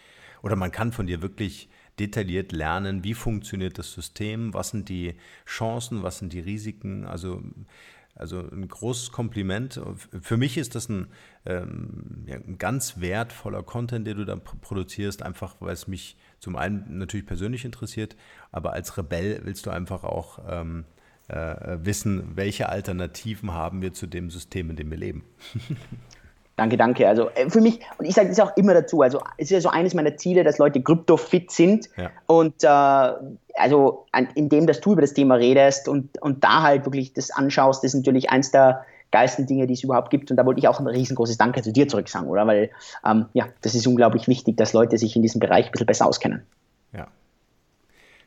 oder 0.41 0.55
man 0.55 0.71
kann 0.71 0.93
von 0.93 1.09
dir 1.09 1.21
wirklich 1.21 1.69
detailliert 1.99 2.53
lernen, 2.53 3.03
wie 3.03 3.15
funktioniert 3.15 3.77
das 3.77 3.91
System, 3.91 4.55
was 4.55 4.69
sind 4.69 4.89
die 4.89 5.17
Chancen, 5.47 6.05
was 6.05 6.19
sind 6.19 6.33
die 6.33 6.39
Risiken. 6.39 7.07
Also 7.07 7.43
also 8.17 8.41
ein 8.41 8.67
großes 8.67 9.13
Kompliment. 9.13 9.79
Für 10.23 10.39
mich 10.39 10.57
ist 10.57 10.75
das 10.75 10.89
ein, 10.89 11.09
ähm, 11.45 12.25
ja, 12.27 12.37
ein 12.37 12.57
ganz 12.57 12.99
wertvoller 12.99 13.63
Content, 13.63 14.07
den 14.07 14.17
du 14.17 14.25
da 14.25 14.37
produzierst, 14.37 15.23
einfach 15.23 15.57
weil 15.61 15.75
es 15.75 15.87
mich 15.87 16.17
zum 16.47 16.55
einen 16.55 16.99
natürlich 16.99 17.27
persönlich 17.27 17.65
interessiert, 17.65 18.15
aber 18.53 18.73
als 18.73 18.97
Rebell 18.97 19.41
willst 19.43 19.67
du 19.67 19.71
einfach 19.71 20.05
auch 20.05 20.39
ähm, 20.49 20.85
äh, 21.27 21.79
wissen, 21.81 22.37
welche 22.37 22.69
Alternativen 22.69 23.53
haben 23.53 23.83
wir 23.83 23.93
zu 23.93 24.07
dem 24.07 24.31
System, 24.31 24.71
in 24.71 24.77
dem 24.77 24.89
wir 24.89 24.97
leben. 24.97 25.25
Danke, 26.59 26.79
danke. 26.79 27.07
Also 27.07 27.29
äh, 27.35 27.51
für 27.51 27.61
mich, 27.61 27.81
und 27.99 28.07
ich 28.07 28.15
sage 28.15 28.29
das 28.31 28.41
auch 28.41 28.57
immer 28.57 28.73
dazu, 28.73 29.03
also 29.03 29.21
es 29.37 29.47
ist 29.47 29.51
ja 29.51 29.61
so 29.61 29.69
eines 29.69 29.93
meiner 29.93 30.17
Ziele, 30.17 30.43
dass 30.43 30.57
Leute 30.57 30.81
kryptofit 30.81 31.51
sind. 31.51 31.91
Ja. 31.99 32.11
Und 32.25 32.65
äh, 32.65 32.69
also 33.57 34.07
indem 34.35 34.67
dass 34.67 34.81
du 34.81 34.93
über 34.93 35.03
das 35.03 35.13
Thema 35.13 35.35
redest 35.35 35.87
und, 35.87 36.17
und 36.23 36.45
da 36.45 36.63
halt 36.63 36.87
wirklich 36.87 37.13
das 37.13 37.31
anschaust, 37.31 37.85
ist 37.85 37.93
natürlich 37.93 38.31
eins 38.31 38.53
der 38.53 38.87
geilsten 39.11 39.47
Dinge, 39.47 39.67
die 39.67 39.75
es 39.75 39.83
überhaupt 39.83 40.11
gibt. 40.11 40.31
Und 40.31 40.37
da 40.37 40.47
wollte 40.47 40.61
ich 40.61 40.69
auch 40.69 40.81
ein 40.81 40.87
riesengroßes 40.87 41.39
Danke 41.39 41.63
zu 41.63 41.73
dir 41.73 41.89
zurück 41.89 42.09
sagen, 42.09 42.27
oder? 42.27 42.47
Weil 42.47 42.71
ähm, 43.05 43.27
ja, 43.33 43.47
das 43.63 43.75
ist 43.75 43.87
unglaublich 43.87 44.29
wichtig, 44.29 44.57
dass 44.57 44.73
Leute 44.73 44.99
sich 44.99 45.17
in 45.17 45.23
diesem 45.23 45.41
Bereich 45.41 45.67
ein 45.67 45.73
bisschen 45.73 45.87
besser 45.87 46.07
auskennen. 46.07 46.43
Ja. 46.93 47.09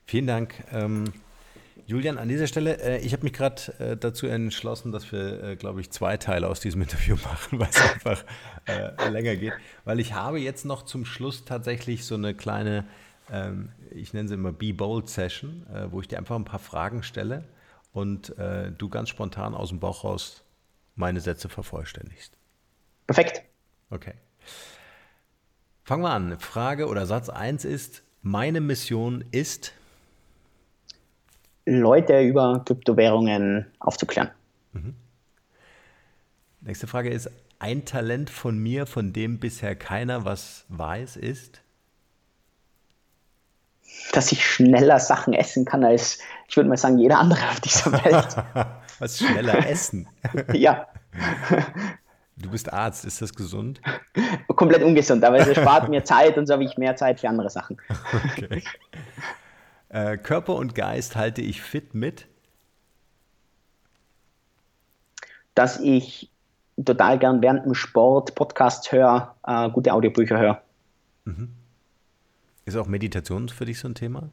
Vielen 0.05 0.27
Dank. 0.27 0.55
Ähm 0.71 1.05
Julian, 1.89 2.19
an 2.19 2.29
dieser 2.29 2.45
Stelle, 2.45 2.79
äh, 2.83 2.99
ich 2.99 3.13
habe 3.13 3.23
mich 3.23 3.33
gerade 3.33 3.73
äh, 3.79 3.97
dazu 3.97 4.27
entschlossen, 4.27 4.91
dass 4.91 5.11
wir, 5.11 5.43
äh, 5.43 5.55
glaube 5.55 5.81
ich, 5.81 5.89
zwei 5.89 6.17
Teile 6.17 6.47
aus 6.47 6.59
diesem 6.59 6.81
Interview 6.83 7.15
machen, 7.15 7.59
weil 7.59 7.69
es 7.69 7.81
einfach 7.81 8.23
äh, 8.67 9.09
länger 9.09 9.35
geht. 9.35 9.53
Weil 9.85 9.99
ich 9.99 10.13
habe 10.13 10.39
jetzt 10.39 10.65
noch 10.65 10.83
zum 10.83 11.03
Schluss 11.03 11.45
tatsächlich 11.45 12.05
so 12.05 12.13
eine 12.13 12.35
kleine, 12.35 12.85
ähm, 13.31 13.69
ich 13.89 14.13
nenne 14.13 14.29
sie 14.29 14.35
immer 14.35 14.51
Be 14.51 14.71
Bold 14.71 15.09
Session, 15.09 15.65
äh, 15.73 15.91
wo 15.91 15.99
ich 15.99 16.07
dir 16.07 16.19
einfach 16.19 16.35
ein 16.35 16.45
paar 16.45 16.59
Fragen 16.59 17.01
stelle 17.01 17.43
und 17.91 18.37
äh, 18.37 18.71
du 18.71 18.87
ganz 18.87 19.09
spontan 19.09 19.55
aus 19.55 19.69
dem 19.69 19.79
Bauch 19.79 20.03
raus 20.03 20.43
meine 20.99 21.21
Sätze 21.21 21.49
vervollständigst. 21.49 22.33
Perfekt. 23.07 23.41
Okay. 23.89 24.13
Fangen 25.83 26.03
wir 26.03 26.11
an. 26.11 26.39
Frage 26.39 26.87
oder 26.87 27.07
Satz 27.07 27.29
1 27.29 27.65
ist, 27.65 28.03
meine 28.21 28.61
Mission 28.61 29.25
ist 29.31 29.73
Leute 31.65 32.21
über 32.21 32.63
Kryptowährungen 32.65 33.65
aufzuklären. 33.79 34.29
Mhm. 34.73 34.93
Nächste 36.61 36.87
Frage 36.87 37.09
ist, 37.09 37.31
ein 37.59 37.85
Talent 37.85 38.29
von 38.29 38.57
mir, 38.57 38.85
von 38.85 39.13
dem 39.13 39.39
bisher 39.39 39.75
keiner 39.75 40.25
was 40.25 40.65
weiß, 40.69 41.15
ist? 41.15 41.61
Dass 44.11 44.31
ich 44.31 44.45
schneller 44.45 44.99
Sachen 44.99 45.33
essen 45.33 45.65
kann 45.65 45.83
als, 45.83 46.19
ich 46.47 46.57
würde 46.57 46.69
mal 46.69 46.77
sagen, 46.77 46.99
jeder 46.99 47.19
andere 47.19 47.49
auf 47.49 47.59
dieser 47.61 47.91
Welt. 47.91 48.35
was 48.99 49.17
schneller 49.17 49.67
essen? 49.69 50.07
ja. 50.53 50.87
Du 52.37 52.49
bist 52.51 52.71
Arzt, 52.71 53.03
ist 53.05 53.21
das 53.21 53.33
gesund? 53.33 53.81
Komplett 54.47 54.83
ungesund, 54.83 55.23
aber 55.23 55.39
es 55.39 55.47
erspart 55.47 55.89
mir 55.89 56.03
Zeit 56.05 56.37
und 56.37 56.45
so 56.45 56.53
habe 56.53 56.63
ich 56.63 56.77
mehr 56.77 56.95
Zeit 56.95 57.19
für 57.19 57.27
andere 57.27 57.49
Sachen. 57.49 57.77
Okay. 58.37 58.63
Äh, 59.89 60.17
Körper 60.17 60.55
und 60.55 60.75
Geist 60.75 61.15
halte 61.15 61.41
ich 61.41 61.61
fit 61.61 61.95
mit? 61.95 62.27
Dass 65.55 65.79
ich 65.79 66.29
total 66.85 67.19
gern 67.19 67.41
während 67.41 67.65
dem 67.65 67.73
Sport 67.73 68.35
Podcasts 68.35 68.91
höre, 68.91 69.35
äh, 69.45 69.69
gute 69.69 69.93
Audiobücher 69.93 70.37
höre. 70.37 70.61
Mhm. 71.25 71.49
Ist 72.65 72.77
auch 72.77 72.87
Meditation 72.87 73.49
für 73.49 73.65
dich 73.65 73.79
so 73.79 73.87
ein 73.87 73.95
Thema? 73.95 74.29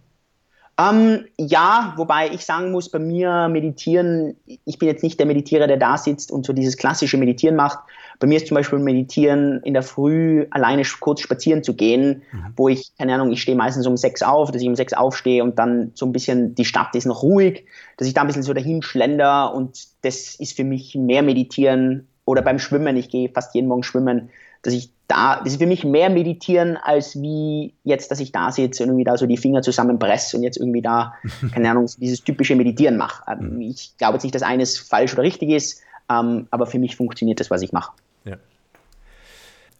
Ähm, 0.79 1.25
ja, 1.39 1.95
wobei 1.97 2.31
ich 2.31 2.45
sagen 2.45 2.71
muss, 2.71 2.91
bei 2.91 2.99
mir 2.99 3.49
meditieren, 3.49 4.37
ich 4.45 4.79
bin 4.79 4.89
jetzt 4.89 5.03
nicht 5.03 5.19
der 5.19 5.27
Meditierer, 5.27 5.67
der 5.67 5.79
da 5.79 5.97
sitzt 5.97 6.31
und 6.31 6.45
so 6.45 6.53
dieses 6.53 6.77
klassische 6.77 7.17
Meditieren 7.17 7.57
macht. 7.57 7.79
Bei 8.19 8.27
mir 8.27 8.37
ist 8.37 8.47
zum 8.47 8.57
Beispiel 8.57 8.79
Meditieren 8.79 9.63
in 9.63 9.73
der 9.73 9.83
Früh 9.83 10.47
alleine 10.51 10.83
kurz 11.01 11.21
spazieren 11.21 11.63
zu 11.63 11.75
gehen, 11.75 12.23
mhm. 12.31 12.53
wo 12.57 12.69
ich, 12.69 12.93
keine 12.99 13.15
Ahnung, 13.15 13.33
ich 13.33 13.41
stehe 13.41 13.57
meistens 13.57 13.87
um 13.87 13.97
sechs 13.97 14.23
auf, 14.23 14.51
dass 14.51 14.61
ich 14.61 14.69
um 14.69 14.77
sechs 14.77 14.93
aufstehe 14.93 15.43
und 15.43 15.59
dann 15.59 15.93
so 15.95 16.05
ein 16.05 16.13
bisschen, 16.13 16.55
die 16.55 16.67
Stadt 16.67 16.95
ist 16.95 17.07
noch 17.07 17.23
ruhig, 17.23 17.65
dass 17.97 18.07
ich 18.07 18.13
da 18.13 18.21
ein 18.21 18.27
bisschen 18.27 18.43
so 18.43 18.53
dahin 18.53 18.83
schlender 18.83 19.55
und 19.55 19.79
das 20.03 20.35
ist 20.35 20.57
für 20.57 20.65
mich 20.65 20.95
mehr 20.95 21.23
Meditieren 21.23 22.07
oder 22.27 22.43
beim 22.43 22.59
Schwimmen, 22.59 22.97
ich 22.99 23.09
gehe 23.09 23.31
fast 23.31 23.55
jeden 23.55 23.69
Morgen 23.69 23.83
schwimmen, 23.83 24.29
dass 24.61 24.75
ich 24.75 24.91
da, 25.09 25.39
das 25.39 25.53
ist 25.53 25.61
für 25.61 25.67
mich 25.67 25.85
mehr 25.85 26.11
meditieren, 26.11 26.77
als 26.77 27.21
wie 27.21 27.75
jetzt, 27.85 28.11
dass 28.11 28.19
ich 28.19 28.33
da 28.33 28.51
sitze 28.51 28.83
und 28.83 28.91
irgendwie 28.91 29.05
da 29.05 29.17
so 29.17 29.27
die 29.27 29.37
Finger 29.37 29.63
zusammenpresse 29.63 30.37
und 30.37 30.43
jetzt 30.43 30.57
irgendwie 30.57 30.83
da, 30.83 31.15
keine 31.53 31.71
Ahnung, 31.71 31.89
dieses 31.99 32.23
typische 32.23 32.57
Meditieren 32.57 32.97
mache. 32.97 33.23
Ähm, 33.31 33.55
mhm. 33.55 33.61
Ich 33.63 33.97
glaube 33.99 34.15
jetzt 34.15 34.25
nicht, 34.25 34.35
dass 34.35 34.43
eines 34.43 34.79
falsch 34.79 35.13
oder 35.13 35.23
richtig 35.23 35.51
ist, 35.51 35.83
ähm, 36.11 36.49
aber 36.51 36.67
für 36.67 36.79
mich 36.79 36.97
funktioniert 36.97 37.41
das, 37.41 37.51
was 37.51 37.63
ich 37.63 37.73
mache. 37.73 37.93
Ja. 38.25 38.37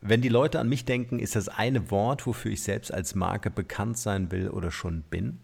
Wenn 0.01 0.21
die 0.21 0.29
Leute 0.29 0.61
an 0.61 0.69
mich 0.69 0.85
denken, 0.85 1.19
ist 1.19 1.35
das 1.35 1.49
eine 1.49 1.91
Wort, 1.91 2.27
wofür 2.27 2.53
ich 2.53 2.63
selbst 2.63 2.95
als 2.95 3.15
Marke 3.15 3.51
bekannt 3.51 3.99
sein 3.99 4.31
will 4.31 4.49
oder 4.49 4.71
schon 4.71 5.03
bin? 5.03 5.41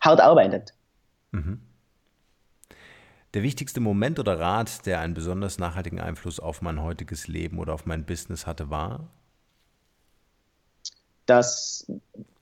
Hart 0.00 0.20
arbeitet. 0.20 0.72
Mhm. 1.30 1.60
Der 3.34 3.42
wichtigste 3.42 3.80
Moment 3.80 4.18
oder 4.18 4.38
Rat, 4.38 4.86
der 4.86 5.00
einen 5.00 5.14
besonders 5.14 5.58
nachhaltigen 5.58 6.00
Einfluss 6.00 6.40
auf 6.40 6.62
mein 6.62 6.82
heutiges 6.82 7.28
Leben 7.28 7.58
oder 7.58 7.74
auf 7.74 7.86
mein 7.86 8.04
Business 8.04 8.46
hatte, 8.46 8.70
war? 8.70 9.08
Dass 11.26 11.90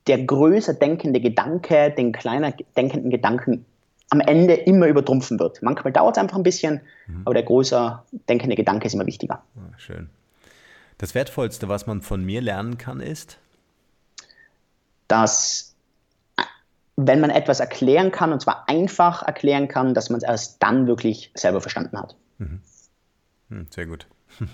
der 0.07 0.25
größer 0.25 0.75
denkende 0.75 1.20
Gedanke 1.20 1.90
den 1.90 2.12
kleiner 2.12 2.53
denkenden 2.77 3.11
Gedanken 3.11 3.64
am 4.11 4.20
Ende 4.20 4.55
immer 4.55 4.87
übertrumpfen 4.87 5.40
wird. 5.40 5.62
Manchmal 5.62 5.92
dauert 5.92 6.16
es 6.16 6.23
einfach 6.23 6.37
ein 6.37 6.42
bisschen, 6.42 6.81
mhm. 7.07 7.23
aber 7.25 7.35
der 7.35 7.42
größer 7.42 8.05
denkende 8.29 8.55
Gedanke 8.55 8.87
ist 8.87 8.94
immer 8.94 9.07
wichtiger. 9.07 9.42
Ah, 9.57 9.79
schön. 9.79 10.11
Das 10.99 11.14
Wertvollste, 11.14 11.68
was 11.68 11.87
man 11.87 12.03
von 12.03 12.25
mir 12.25 12.40
lernen 12.40 12.79
kann, 12.79 13.01
ist? 13.01 13.38
Dass 15.09 15.74
wenn 16.96 17.20
man 17.20 17.30
etwas 17.30 17.61
erklären 17.61 18.12
kann, 18.12 18.33
und 18.33 18.40
zwar 18.40 18.68
einfach 18.68 19.22
erklären 19.22 19.68
kann, 19.68 19.94
dass 19.94 20.11
man 20.11 20.18
es 20.18 20.24
erst 20.24 20.62
dann 20.62 20.87
wirklich 20.87 21.33
selber 21.35 21.61
verstanden 21.61 21.98
hat. 21.98 22.16
Mhm. 22.38 22.61
Hm, 23.50 23.66
sehr 23.70 23.87
gut. 23.87 24.07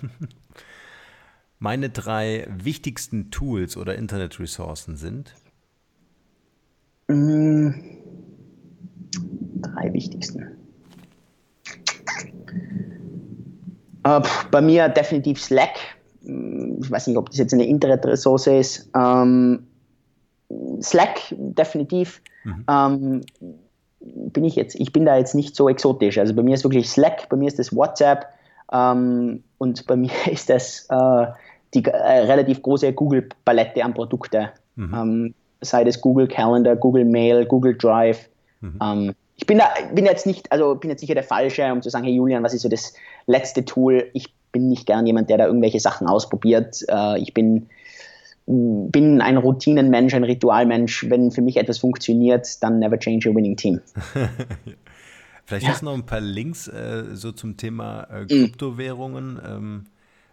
Meine 1.58 1.90
drei 1.90 2.46
wichtigsten 2.48 3.30
Tools 3.30 3.76
oder 3.76 3.94
Internetressourcen 3.94 4.96
sind? 4.96 5.34
Mm, 7.08 7.70
drei 9.60 9.92
wichtigsten. 9.92 10.56
Äh, 14.04 14.20
bei 14.50 14.62
mir 14.62 14.88
definitiv 14.88 15.42
Slack. 15.42 15.76
Mm, 16.22 16.82
ich 16.82 16.90
weiß 16.90 17.08
nicht, 17.08 17.18
ob 17.18 17.28
das 17.28 17.38
jetzt 17.38 17.52
eine 17.52 17.66
Internetressource 17.66 18.46
ist. 18.46 18.90
Ähm, 18.96 19.66
Slack 20.80 21.20
definitiv. 21.30 22.22
Mhm. 22.44 22.64
Ähm, 22.68 23.20
bin 24.00 24.44
ich 24.44 24.56
jetzt, 24.56 24.74
ich 24.80 24.92
bin 24.92 25.04
da 25.04 25.16
jetzt 25.16 25.34
nicht 25.34 25.54
so 25.54 25.68
exotisch. 25.68 26.18
Also 26.18 26.34
bei 26.34 26.42
mir 26.42 26.54
ist 26.54 26.64
wirklich 26.64 26.88
Slack, 26.88 27.28
bei 27.28 27.36
mir 27.36 27.48
ist 27.48 27.58
das 27.58 27.74
WhatsApp 27.74 28.26
ähm, 28.72 29.42
und 29.58 29.86
bei 29.86 29.96
mir 29.96 30.10
ist 30.30 30.50
das 30.50 30.86
äh, 30.90 31.26
die 31.74 31.84
äh, 31.84 31.90
relativ 31.90 32.62
große 32.62 32.92
Google-Palette 32.92 33.84
an 33.84 33.94
Produkte. 33.94 34.50
Mhm. 34.76 34.94
Ähm, 34.94 35.34
sei 35.60 35.84
das 35.84 36.00
Google 36.00 36.26
Calendar, 36.26 36.74
Google 36.76 37.04
Mail, 37.04 37.44
Google 37.44 37.76
Drive. 37.76 38.28
Mhm. 38.60 38.78
Ähm, 38.82 39.14
ich 39.36 39.46
bin 39.46 39.58
da, 39.58 39.68
bin 39.94 40.04
jetzt 40.04 40.26
nicht, 40.26 40.50
also 40.52 40.74
bin 40.74 40.90
jetzt 40.90 41.00
sicher 41.00 41.14
der 41.14 41.22
Falsche, 41.22 41.70
um 41.72 41.82
zu 41.82 41.90
sagen, 41.90 42.04
hey 42.04 42.14
Julian, 42.14 42.42
was 42.42 42.54
ist 42.54 42.62
so 42.62 42.68
das 42.68 42.94
letzte 43.26 43.64
Tool? 43.64 44.10
Ich 44.12 44.34
bin 44.52 44.68
nicht 44.68 44.86
gern 44.86 45.06
jemand, 45.06 45.30
der 45.30 45.38
da 45.38 45.46
irgendwelche 45.46 45.80
Sachen 45.80 46.06
ausprobiert. 46.06 46.84
Äh, 46.88 47.18
ich 47.20 47.32
bin 47.34 47.68
bin 48.50 49.20
ein 49.20 49.36
Routinenmensch, 49.36 50.14
ein 50.14 50.24
Ritualmensch. 50.24 51.08
Wenn 51.08 51.30
für 51.30 51.42
mich 51.42 51.56
etwas 51.56 51.78
funktioniert, 51.78 52.62
dann 52.62 52.78
never 52.78 52.98
change 52.98 53.30
a 53.30 53.34
winning 53.34 53.56
team. 53.56 53.80
Vielleicht 55.44 55.66
ja. 55.66 55.72
hast 55.72 55.82
du 55.82 55.86
noch 55.86 55.94
ein 55.94 56.06
paar 56.06 56.20
Links 56.20 56.68
äh, 56.68 57.04
so 57.12 57.32
zum 57.32 57.56
Thema 57.56 58.06
äh, 58.10 58.22
mhm. 58.22 58.26
Kryptowährungen. 58.28 59.40
Ähm, 59.46 59.84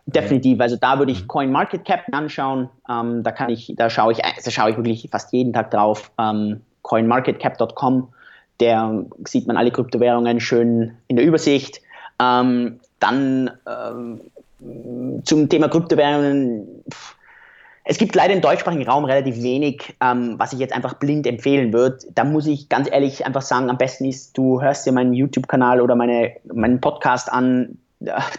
Definitiv. 0.06 0.60
Also 0.62 0.78
da 0.78 1.00
würde 1.00 1.12
ich 1.12 1.24
mhm. 1.24 1.28
CoinMarketCap 1.28 2.06
anschauen. 2.12 2.70
Ähm, 2.90 3.24
da 3.24 3.32
kann 3.32 3.50
ich, 3.50 3.74
da 3.76 3.90
schaue 3.90 4.14
ich, 4.14 4.20
da 4.20 4.52
schaue 4.52 4.72
ich 4.72 4.78
wirklich 4.78 5.08
fast 5.12 5.34
jeden 5.34 5.54
Tag 5.54 5.72
drauf. 5.72 6.12
Ähm, 6.18 6.62
CoinMarketCap.com. 6.84 8.08
Der 8.60 9.06
sieht 9.26 9.46
man 9.46 9.58
alle 9.58 9.70
Kryptowährungen 9.70 10.40
schön 10.40 10.98
in 11.08 11.18
der 11.18 11.26
Übersicht. 11.26 11.82
Ähm, 12.20 12.80
dann 13.00 13.52
ähm, 13.68 14.22
zum 15.24 15.50
Thema 15.50 15.68
Kryptowährungen. 15.68 16.84
Pff, 16.92 17.17
Es 17.90 17.98
gibt 17.98 18.16
leider 18.16 18.34
im 18.34 18.42
deutschsprachigen 18.42 18.86
Raum 18.86 19.06
relativ 19.06 19.42
wenig, 19.42 19.96
ähm, 20.02 20.36
was 20.38 20.52
ich 20.52 20.60
jetzt 20.60 20.74
einfach 20.74 20.96
blind 20.96 21.26
empfehlen 21.26 21.72
würde. 21.72 22.00
Da 22.14 22.26
muss 22.26 22.46
ich 22.46 22.68
ganz 22.68 22.90
ehrlich 22.92 23.26
einfach 23.26 23.42
sagen, 23.42 23.70
am 23.70 23.78
besten 23.78 24.04
ist, 24.04 24.38
du 24.38 24.62
hörst 24.62 24.86
dir 24.86 24.92
meinen 24.92 25.14
YouTube-Kanal 25.14 25.80
oder 25.80 25.96
meine, 25.96 26.34
meinen 26.54 26.82
Podcast 26.82 27.32
an, 27.32 27.78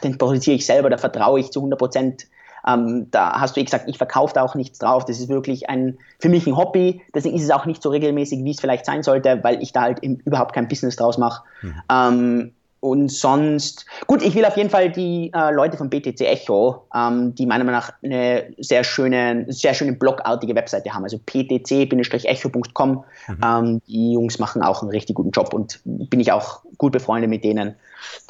den 0.05 0.19
produziere 0.19 0.57
ich 0.57 0.67
selber, 0.67 0.91
da 0.91 0.99
vertraue 0.99 1.41
ich 1.41 1.51
zu 1.51 1.61
100 1.61 1.79
Prozent. 1.79 2.27
Ähm, 2.67 3.07
da 3.11 3.41
hast 3.41 3.57
du 3.57 3.61
eh 3.61 3.65
gesagt, 3.65 3.89
ich 3.89 3.97
verkaufe 3.97 4.35
da 4.35 4.43
auch 4.43 4.55
nichts 4.55 4.81
drauf. 4.81 5.07
Das 5.07 5.19
ist 5.19 5.31
wirklich 5.31 5.71
ein, 5.71 5.97
für 6.19 6.29
mich 6.29 6.47
ein 6.47 6.55
Hobby. 6.55 7.01
Deswegen 7.15 7.35
ist 7.35 7.45
es 7.45 7.51
auch 7.51 7.65
nicht 7.65 7.83
so 7.83 7.89
regelmäßig, 7.89 8.45
wie 8.45 8.51
es 8.51 8.61
vielleicht 8.61 8.85
sein 8.85 9.03
sollte, 9.03 9.43
weil 9.43 9.63
ich 9.63 9.73
da 9.73 9.83
halt 9.83 10.03
überhaupt 10.03 10.53
kein 10.53 10.69
Business 10.69 10.97
draus 10.97 11.17
mache. 11.17 11.45
Mhm. 11.63 11.83
Ähm, 11.91 12.53
und 12.81 13.11
sonst, 13.11 13.87
gut, 14.07 14.23
ich 14.23 14.35
will 14.35 14.45
auf 14.45 14.57
jeden 14.57 14.71
Fall 14.71 14.91
die 14.91 15.33
äh, 15.35 15.53
Leute 15.53 15.77
von 15.77 15.91
BTC 15.91 16.21
Echo, 16.21 16.87
ähm, 16.95 17.35
die 17.35 17.45
meiner 17.47 17.65
Meinung 17.65 17.81
nach 17.81 17.93
eine 18.03 18.53
sehr 18.59 18.85
schöne, 18.85 19.47
sehr 19.49 19.75
schöne 19.75 19.93
blogartige 19.93 20.55
Webseite 20.55 20.93
haben, 20.95 21.03
also 21.03 21.19
ptc-echo.com. 21.19 22.91
Mhm. 22.91 23.39
Ähm, 23.45 23.83
die 23.89 24.13
Jungs 24.13 24.39
machen 24.39 24.63
auch 24.63 24.83
einen 24.83 24.91
richtig 24.91 25.17
guten 25.17 25.31
Job 25.31 25.53
und 25.53 25.81
bin 25.85 26.21
ich 26.21 26.31
auch 26.31 26.63
gut 26.77 26.93
befreundet 26.93 27.31
mit 27.31 27.43
denen. 27.43 27.75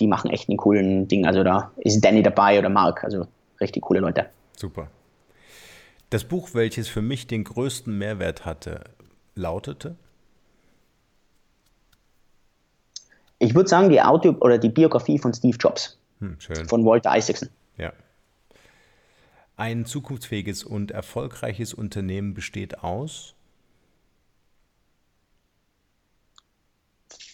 Die 0.00 0.06
machen 0.06 0.30
echt 0.30 0.48
einen 0.48 0.56
coolen 0.56 1.08
Ding. 1.08 1.26
Also 1.26 1.44
da 1.44 1.70
ist 1.76 2.00
Danny 2.00 2.22
dabei 2.22 2.58
oder 2.58 2.70
Mark, 2.70 3.04
also 3.04 3.26
richtig 3.60 3.82
coole 3.82 4.00
Leute. 4.00 4.26
Super. 4.56 4.88
Das 6.10 6.24
Buch, 6.24 6.50
welches 6.54 6.88
für 6.88 7.02
mich 7.02 7.26
den 7.26 7.44
größten 7.44 7.96
Mehrwert 7.96 8.46
hatte, 8.46 8.80
lautete? 9.34 9.96
Ich 13.38 13.54
würde 13.54 13.68
sagen, 13.68 13.88
die 13.90 14.00
Auto 14.00 14.34
oder 14.40 14.58
die 14.58 14.68
Biografie 14.68 15.18
von 15.18 15.32
Steve 15.32 15.56
Jobs. 15.58 15.98
Hm, 16.20 16.36
von 16.66 16.84
Walter 16.84 17.16
Isaacson. 17.16 17.48
Ja. 17.76 17.92
Ein 19.56 19.86
zukunftsfähiges 19.86 20.64
und 20.64 20.90
erfolgreiches 20.90 21.74
Unternehmen 21.74 22.34
besteht 22.34 22.82
aus 22.82 23.34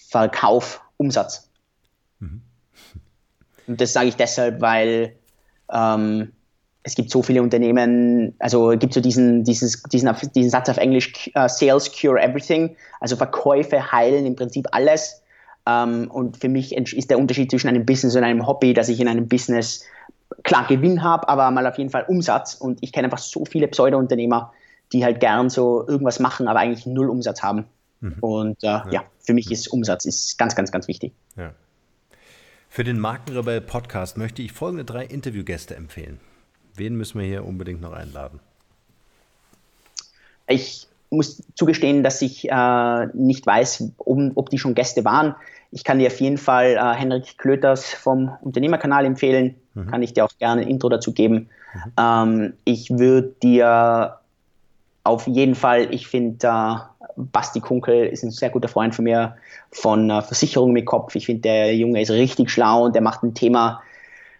Verkauf, 0.08 0.80
Umsatz. 0.96 1.50
Mhm. 2.20 2.42
Und 3.66 3.80
das 3.80 3.92
sage 3.92 4.08
ich 4.08 4.16
deshalb, 4.16 4.60
weil 4.60 5.16
ähm, 5.72 6.32
es 6.84 6.94
gibt 6.94 7.10
so 7.10 7.22
viele 7.22 7.42
Unternehmen, 7.42 8.34
also 8.38 8.70
es 8.70 8.78
gibt 8.78 8.92
so 8.92 9.00
diesen, 9.00 9.42
dieses, 9.42 9.82
diesen, 9.84 10.14
diesen 10.34 10.50
Satz 10.50 10.68
auf 10.68 10.76
Englisch, 10.76 11.30
uh, 11.34 11.48
Sales 11.48 11.90
cure 11.90 12.20
everything, 12.20 12.76
also 13.00 13.16
Verkäufe 13.16 13.90
heilen 13.90 14.26
im 14.26 14.36
Prinzip 14.36 14.66
alles. 14.72 15.22
Ähm, 15.66 16.10
und 16.10 16.36
für 16.38 16.48
mich 16.48 16.74
ist 16.74 17.10
der 17.10 17.18
Unterschied 17.18 17.50
zwischen 17.50 17.68
einem 17.68 17.86
Business 17.86 18.16
und 18.16 18.24
einem 18.24 18.46
Hobby, 18.46 18.74
dass 18.74 18.88
ich 18.88 19.00
in 19.00 19.08
einem 19.08 19.28
Business 19.28 19.84
klar 20.42 20.66
Gewinn 20.66 21.02
habe, 21.02 21.28
aber 21.28 21.50
mal 21.50 21.66
auf 21.66 21.78
jeden 21.78 21.90
Fall 21.90 22.04
Umsatz. 22.06 22.54
Und 22.54 22.78
ich 22.82 22.92
kenne 22.92 23.06
einfach 23.06 23.18
so 23.18 23.44
viele 23.44 23.68
Pseudo-Unternehmer, 23.68 24.52
die 24.92 25.04
halt 25.04 25.20
gern 25.20 25.50
so 25.50 25.86
irgendwas 25.86 26.20
machen, 26.20 26.48
aber 26.48 26.60
eigentlich 26.60 26.86
null 26.86 27.08
Umsatz 27.08 27.42
haben. 27.42 27.64
Mhm. 28.00 28.16
Und 28.20 28.62
äh, 28.62 28.66
ja. 28.66 28.90
ja. 28.90 29.04
für 29.20 29.34
mich 29.34 29.50
ist 29.50 29.68
Umsatz 29.68 30.04
ist 30.04 30.36
ganz, 30.38 30.54
ganz, 30.54 30.70
ganz 30.70 30.88
wichtig. 30.88 31.12
Ja. 31.36 31.54
Für 32.68 32.84
den 32.84 32.98
Markenrebell 32.98 33.60
Podcast 33.60 34.16
möchte 34.16 34.42
ich 34.42 34.52
folgende 34.52 34.84
drei 34.84 35.04
Interviewgäste 35.04 35.76
empfehlen. 35.76 36.20
Wen 36.74 36.96
müssen 36.96 37.20
wir 37.20 37.26
hier 37.26 37.44
unbedingt 37.44 37.80
noch 37.80 37.92
einladen? 37.92 38.40
Ich 40.46 40.88
muss 41.16 41.42
zugestehen, 41.54 42.02
dass 42.02 42.22
ich 42.22 42.50
äh, 42.50 43.06
nicht 43.14 43.46
weiß, 43.46 43.92
ob, 43.98 44.18
ob, 44.34 44.50
die 44.50 44.58
schon 44.58 44.74
Gäste 44.74 45.04
waren. 45.04 45.34
Ich 45.70 45.84
kann 45.84 45.98
dir 45.98 46.08
auf 46.08 46.20
jeden 46.20 46.38
Fall 46.38 46.72
äh, 46.72 46.94
Henrik 46.94 47.38
Klöters 47.38 47.92
vom 47.92 48.32
Unternehmerkanal 48.42 49.04
empfehlen. 49.04 49.56
Mhm. 49.74 49.86
Kann 49.90 50.02
ich 50.02 50.12
dir 50.12 50.24
auch 50.24 50.32
gerne 50.38 50.62
ein 50.62 50.68
Intro 50.68 50.88
dazu 50.88 51.12
geben. 51.12 51.48
Mhm. 51.74 51.92
Ähm, 51.98 52.52
ich 52.64 52.90
würde 52.90 53.34
dir 53.42 54.18
auf 55.04 55.26
jeden 55.26 55.54
Fall, 55.54 55.92
ich 55.92 56.06
finde, 56.08 56.46
äh, 56.46 56.76
Basti 57.16 57.60
Kunkel 57.60 58.06
ist 58.06 58.24
ein 58.24 58.30
sehr 58.30 58.50
guter 58.50 58.68
Freund 58.68 58.94
von 58.94 59.04
mir 59.04 59.36
von 59.70 60.10
äh, 60.10 60.22
Versicherung 60.22 60.72
mit 60.72 60.86
Kopf. 60.86 61.14
Ich 61.14 61.26
finde, 61.26 61.42
der 61.42 61.76
Junge 61.76 62.00
ist 62.00 62.10
richtig 62.10 62.50
schlau 62.50 62.86
und 62.86 62.94
der 62.94 63.02
macht 63.02 63.22
ein 63.22 63.34
Thema, 63.34 63.82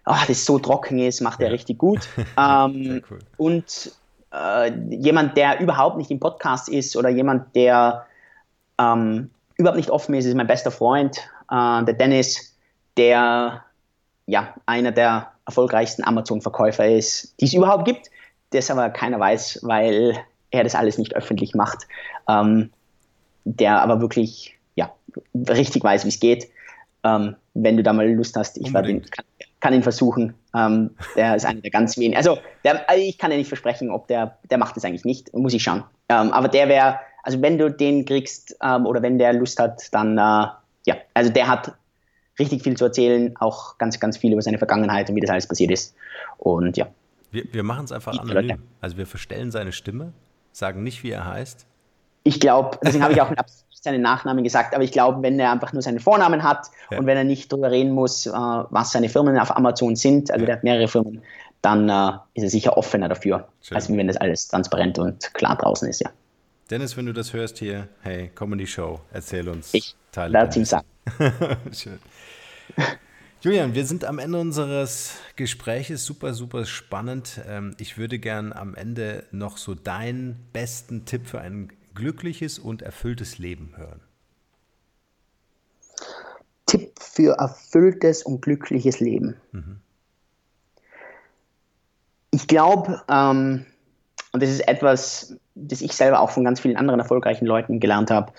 oh, 0.07 0.15
das 0.27 0.45
so 0.45 0.59
trocken 0.59 0.99
ist, 0.99 1.21
macht 1.21 1.41
er 1.41 1.53
richtig 1.53 1.79
gut. 1.79 2.09
Ähm, 2.37 3.03
cool. 3.11 3.19
Und 3.37 3.93
äh, 4.35 4.73
jemand, 4.91 5.37
der 5.37 5.61
überhaupt 5.61 5.97
nicht 5.97 6.11
im 6.11 6.21
Podcast 6.21 6.69
ist 6.69 6.97
oder 6.97 7.09
jemand, 7.09 7.55
der 7.55 8.07
ähm, 8.79 9.31
überhaupt 9.57 9.77
nicht 9.77 9.91
offen 9.91 10.15
ist, 10.15 10.25
ist 10.25 10.35
mein 10.35 10.47
bester 10.47 10.71
Freund, 10.71 11.19
äh, 11.51 11.85
der 11.85 11.95
Dennis, 11.95 12.57
der 12.97 13.63
ja 14.27 14.55
einer 14.67 14.93
der 14.93 15.31
erfolgreichsten 15.47 16.05
Amazon-Verkäufer 16.05 16.89
ist, 16.89 17.35
die 17.41 17.45
es 17.45 17.55
überhaupt 17.55 17.85
gibt, 17.85 18.11
das 18.51 18.71
aber 18.71 18.91
keiner 18.91 19.21
weiß, 19.21 19.61
weil 19.63 20.17
er 20.51 20.65
das 20.65 20.75
alles 20.75 20.99
nicht 20.99 21.15
öffentlich 21.15 21.55
macht. 21.55 21.87
Ähm, 22.29 22.71
der 23.45 23.83
aber 23.83 24.01
wirklich 24.01 24.57
ja, 24.75 24.91
richtig 25.35 25.85
weiß, 25.85 26.05
wie 26.05 26.09
es 26.09 26.21
geht. 26.21 26.49
Ähm, 27.03 27.37
wenn 27.53 27.77
du 27.77 27.83
da 27.83 27.93
mal 27.93 28.11
Lust 28.11 28.37
hast, 28.37 28.57
ich 28.57 28.73
den, 28.73 29.03
kann, 29.03 29.25
kann, 29.65 29.75
ihn 29.75 29.83
versuchen. 29.83 30.35
Ähm, 30.55 30.91
der 31.17 31.35
ist 31.37 31.47
einer 31.47 31.61
der 31.61 31.71
ganz 31.71 31.97
wenigen. 31.97 32.17
Also, 32.17 32.39
der, 32.65 32.89
also 32.89 33.03
ich 33.03 33.19
kann 33.19 33.31
ja 33.31 33.39
nicht 33.39 33.49
versprechen, 33.49 33.91
ob 33.91 34.07
der, 34.09 34.39
der 34.51 34.59
macht 34.59 34.77
das 34.77 34.85
eigentlich 34.85 35.05
nicht, 35.05 35.33
muss 35.35 35.55
ich 35.55 35.63
schauen. 35.63 35.85
Ähm, 36.09 36.31
aber 36.33 36.49
der 36.49 36.69
wäre, 36.69 37.01
also 37.23 37.41
wenn 37.41 37.57
du 37.59 37.71
den 37.71 38.05
kriegst 38.05 38.57
ähm, 38.63 38.85
oder 38.87 39.01
wenn 39.03 39.19
der 39.19 39.33
Lust 39.33 39.59
hat, 39.59 39.83
dann 39.93 40.19
äh, 40.19 40.47
ja, 40.87 40.97
also 41.15 41.33
der 41.33 41.49
hat 41.49 41.73
richtig 42.39 42.63
viel 42.63 42.77
zu 42.77 42.85
erzählen, 42.85 43.35
auch 43.39 43.79
ganz, 43.79 43.99
ganz 43.99 44.19
viel 44.19 44.33
über 44.33 44.43
seine 44.43 44.59
Vergangenheit 44.59 45.09
und 45.09 45.17
wie 45.17 45.21
das 45.21 45.31
alles 45.31 45.47
passiert 45.47 45.71
ist. 45.71 45.95
Und 46.37 46.77
ja. 46.77 46.87
Wir, 47.31 47.45
wir 47.53 47.63
machen 47.63 47.87
es 47.87 47.93
einfach 47.93 48.19
anonym. 48.19 48.63
Also 48.81 48.97
wir 48.97 49.07
verstellen 49.07 49.51
seine 49.51 49.73
Stimme, 49.73 50.13
sagen 50.53 50.83
nicht, 50.83 51.03
wie 51.03 51.11
er 51.11 51.27
heißt. 51.27 51.67
Ich 52.25 52.41
glaube, 52.41 52.79
deswegen 52.83 53.05
habe 53.05 53.13
ich 53.13 53.21
auch 53.21 53.31
seinen 53.71 54.03
Nachnamen 54.03 54.43
gesagt, 54.43 54.75
aber 54.75 54.83
ich 54.83 54.93
glaube, 54.93 55.23
wenn 55.23 55.39
er 55.39 55.53
einfach 55.53 55.73
nur 55.73 55.83
seinen 55.83 56.01
Vornamen 56.01 56.43
hat 56.43 56.67
ja. 56.91 56.99
und 56.99 57.07
wenn 57.07 57.17
er 57.17 57.25
nicht 57.25 57.53
darüber 57.53 57.71
reden 57.71 57.93
muss, 57.93 58.27
äh, 58.27 58.31
was 58.33 58.93
seine 58.93 59.09
Firmen 59.09 59.39
auf 59.39 59.55
Amazon 59.55 59.95
sind, 59.95 60.31
also 60.31 60.43
ja. 60.43 60.47
der 60.47 60.57
hat 60.57 60.65
mehrere 60.65 60.89
Firmen, 60.89 61.23
dann 61.61 61.89
äh, 61.89 62.19
ist 62.35 62.45
er 62.45 62.51
sicher 62.51 62.77
offener 62.77 63.09
dafür, 63.09 63.47
Schön. 63.63 63.77
als 63.77 63.89
wenn 63.91 64.07
das 64.09 64.17
alles 64.17 64.49
transparent 64.49 64.99
und 64.99 65.33
klar 65.35 65.57
draußen 65.57 65.89
ist, 65.89 66.01
ja. 66.01 66.11
Dennis, 66.71 66.97
wenn 66.97 67.05
du 67.05 67.13
das 67.13 67.35
hörst 67.35 67.59
hier, 67.59 67.89
hey, 68.01 68.31
komm 68.35 68.55
in 68.55 68.59
die 68.59 68.67
Show, 68.67 69.01
erzähl 69.13 69.49
uns. 69.51 69.75
Ich 69.75 69.95
werde 70.15 70.59
ihm 70.59 70.65
sagen. 70.65 70.87
Schön. 71.73 71.99
Julian, 73.43 73.75
wir 73.75 73.85
sind 73.85 74.07
am 74.07 74.19
Ende 74.19 74.39
unseres 74.41 75.17
Gespräches. 75.37 76.07
Super, 76.07 76.33
super 76.33 76.65
spannend. 76.65 77.43
Ähm, 77.47 77.75
ich 77.79 77.99
würde 77.99 78.19
gern 78.19 78.55
am 78.55 78.75
Ende 78.75 79.25
noch 79.33 79.59
so 79.59 79.75
deinen 79.75 80.47
besten 80.55 81.05
Tipp 81.05 81.27
für 81.27 81.43
ein 81.43 81.71
glückliches 81.95 82.59
und 82.59 82.83
erfülltes 82.83 83.39
Leben 83.39 83.75
hören? 83.77 84.01
Tipp 86.67 86.93
für 86.99 87.39
erfülltes 87.39 88.23
und 88.23 88.43
glückliches 88.43 89.01
Leben. 89.01 89.37
Mhm. 89.53 89.81
Ich 92.31 92.49
glaube, 92.49 93.03
ähm, 93.09 93.67
und 94.33 94.43
das 94.43 94.51
ist 94.51 94.67
etwas, 94.67 95.37
das 95.55 95.81
ich 95.81 95.93
selber 95.93 96.21
auch 96.21 96.31
von 96.31 96.45
ganz 96.45 96.59
vielen 96.59 96.77
anderen 96.77 96.99
erfolgreichen 96.99 97.47
Leuten 97.47 97.79
gelernt 97.79 98.11
habe, 98.11 98.33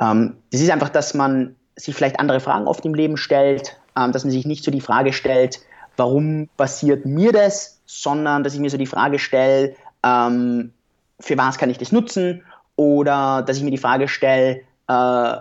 ähm, 0.00 0.36
das 0.52 0.60
ist 0.60 0.70
einfach, 0.70 0.90
dass 0.90 1.14
man 1.14 1.56
sich 1.74 1.94
vielleicht 1.94 2.20
andere 2.20 2.38
Fragen 2.38 2.66
oft 2.66 2.84
im 2.84 2.94
Leben 2.94 3.16
stellt, 3.16 3.80
ähm, 3.96 4.12
dass 4.12 4.24
man 4.24 4.30
sich 4.30 4.46
nicht 4.46 4.62
so 4.62 4.70
die 4.70 4.80
Frage 4.80 5.12
stellt, 5.12 5.60
warum 5.96 6.48
passiert 6.56 7.06
mir 7.06 7.32
das, 7.32 7.80
sondern 7.86 8.44
dass 8.44 8.54
ich 8.54 8.60
mir 8.60 8.70
so 8.70 8.76
die 8.76 8.86
Frage 8.86 9.18
stelle, 9.18 9.74
ähm, 10.04 10.72
für 11.18 11.36
was 11.36 11.58
kann 11.58 11.70
ich 11.70 11.78
das 11.78 11.92
nutzen 11.92 12.42
oder 12.82 13.42
dass 13.42 13.56
ich 13.56 13.62
mir 13.62 13.70
die 13.70 13.78
Frage 13.78 14.08
stelle, 14.08 14.60
äh, 14.88 15.36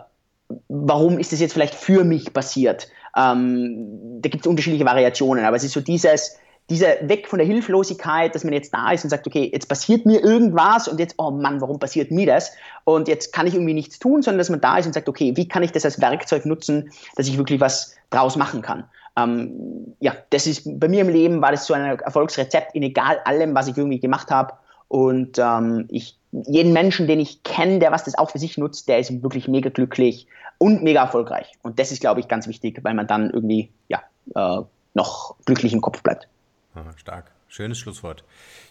warum 0.67 1.19
ist 1.19 1.32
das 1.32 1.39
jetzt 1.39 1.54
vielleicht 1.54 1.75
für 1.75 2.04
mich 2.04 2.34
passiert? 2.34 2.88
Ähm, 3.17 4.21
da 4.21 4.30
gibt 4.30 4.45
es 4.45 4.49
unterschiedliche 4.49 4.86
Variationen, 4.86 5.43
aber 5.43 5.58
es 5.58 5.63
ist 5.63 5.73
so 5.73 5.82
dieses, 5.82 6.38
dieser 6.69 7.08
weg 7.10 7.27
von 7.27 7.39
der 7.39 7.47
Hilflosigkeit, 7.47 8.34
dass 8.36 8.43
man 8.43 8.54
jetzt 8.54 8.73
da 8.73 8.91
ist 8.91 9.04
und 9.04 9.10
sagt, 9.10 9.27
okay, 9.27 9.49
jetzt 9.51 9.67
passiert 9.67 10.06
mir 10.06 10.23
irgendwas 10.23 10.88
und 10.88 10.99
jetzt, 10.99 11.15
oh 11.17 11.32
Mann, 11.32 11.60
warum 11.60 11.80
passiert 11.80 12.12
mir 12.12 12.25
das? 12.25 12.54
Und 12.84 13.08
jetzt 13.08 13.34
kann 13.34 13.47
ich 13.47 13.56
irgendwie 13.56 13.73
nichts 13.73 13.99
tun, 13.99 14.21
sondern 14.21 14.38
dass 14.38 14.49
man 14.49 14.62
da 14.62 14.77
ist 14.77 14.86
und 14.86 14.93
sagt, 14.93 15.10
okay, 15.10 15.34
wie 15.36 15.47
kann 15.47 15.63
ich 15.63 15.71
das 15.71 15.84
als 15.84 15.99
Werkzeug 15.99 16.45
nutzen, 16.45 16.91
dass 17.15 17.27
ich 17.27 17.38
wirklich 17.38 17.60
was 17.60 17.95
draus 18.10 18.36
machen 18.36 18.62
kann? 18.62 18.86
Ähm, 19.17 19.95
ja, 19.99 20.13
das 20.30 20.47
ist 20.47 20.80
bei 20.80 20.88
mir 20.88 21.01
im 21.01 21.10
Leben 21.10 21.41
war 21.41 21.51
das 21.51 21.65
so 21.65 21.73
ein 21.73 21.99
Erfolgsrezept 21.99 22.75
in 22.75 22.84
egal 22.84 23.19
allem, 23.25 23.54
was 23.56 23.67
ich 23.67 23.77
irgendwie 23.77 23.99
gemacht 23.99 24.32
habe. 24.32 24.54
Und 24.88 25.39
ähm, 25.39 25.88
ich, 25.89 26.17
jeden 26.31 26.73
Menschen, 26.73 27.07
den 27.07 27.19
ich 27.19 27.43
kenne, 27.43 27.79
der 27.79 27.91
was 27.91 28.03
das 28.03 28.17
auch 28.17 28.31
für 28.31 28.39
sich 28.39 28.57
nutzt, 28.57 28.87
der 28.87 28.99
ist 28.99 29.21
wirklich 29.21 29.47
mega 29.47 29.69
glücklich 29.69 30.27
und 30.57 30.83
mega 30.83 31.01
erfolgreich. 31.01 31.51
Und 31.61 31.79
das 31.79 31.91
ist, 31.91 32.01
glaube 32.01 32.19
ich, 32.19 32.27
ganz 32.27 32.47
wichtig, 32.47 32.79
weil 32.83 32.93
man 32.93 33.07
dann 33.07 33.29
irgendwie 33.29 33.71
ja, 33.87 34.01
äh, 34.35 34.63
noch 34.93 35.35
glücklich 35.45 35.73
im 35.73 35.81
Kopf 35.81 36.01
bleibt. 36.03 36.27
Aha, 36.73 36.93
stark. 36.97 37.31
Schönes 37.47 37.79
Schlusswort. 37.79 38.23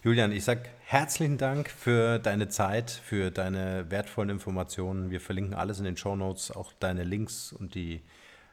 Julian, 0.02 0.32
ich 0.32 0.44
sage 0.44 0.62
herzlichen 0.86 1.36
Dank 1.36 1.68
für 1.68 2.18
deine 2.18 2.48
Zeit, 2.48 2.90
für 2.90 3.30
deine 3.30 3.90
wertvollen 3.90 4.30
Informationen. 4.30 5.10
Wir 5.10 5.20
verlinken 5.20 5.52
alles 5.52 5.78
in 5.78 5.84
den 5.84 5.98
Show 5.98 6.16
Notes, 6.16 6.50
auch 6.50 6.72
deine 6.80 7.04
Links 7.04 7.52
und, 7.52 7.74
die, 7.74 8.00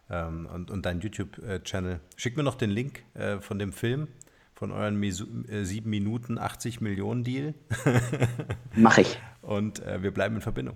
ähm, 0.09 0.49
und, 0.53 0.69
und 0.69 0.85
deinen 0.85 0.99
YouTube-Channel. 0.99 2.01
Schick 2.17 2.35
mir 2.35 2.43
noch 2.43 2.55
den 2.55 2.71
Link 2.71 3.03
äh, 3.13 3.39
von 3.39 3.57
dem 3.57 3.71
Film 3.71 4.09
von 4.57 4.71
euren 4.71 4.99
7 5.03 5.45
äh, 5.47 5.81
Minuten 5.87 6.39
80 6.39 6.81
Millionen 6.81 7.23
Deal. 7.23 7.53
Mache 8.75 9.01
ich. 9.01 9.19
Und 9.43 9.85
äh, 9.85 10.01
wir 10.01 10.11
bleiben 10.11 10.35
in 10.35 10.41
Verbindung. 10.41 10.75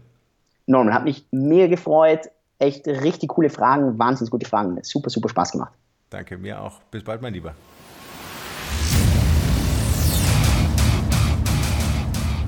Norman, 0.67 0.93
hat 0.93 1.03
mich 1.03 1.25
mega 1.31 1.65
gefreut. 1.65 2.29
Echt 2.59 2.87
richtig 2.87 3.29
coole 3.29 3.49
Fragen, 3.49 3.97
wahnsinnig 3.97 4.29
gute 4.29 4.47
Fragen. 4.47 4.77
Super, 4.83 5.09
super 5.09 5.29
Spaß 5.29 5.53
gemacht. 5.53 5.73
Danke, 6.11 6.37
mir 6.37 6.61
auch. 6.61 6.79
Bis 6.91 7.03
bald, 7.03 7.23
mein 7.23 7.33
Lieber. 7.33 7.55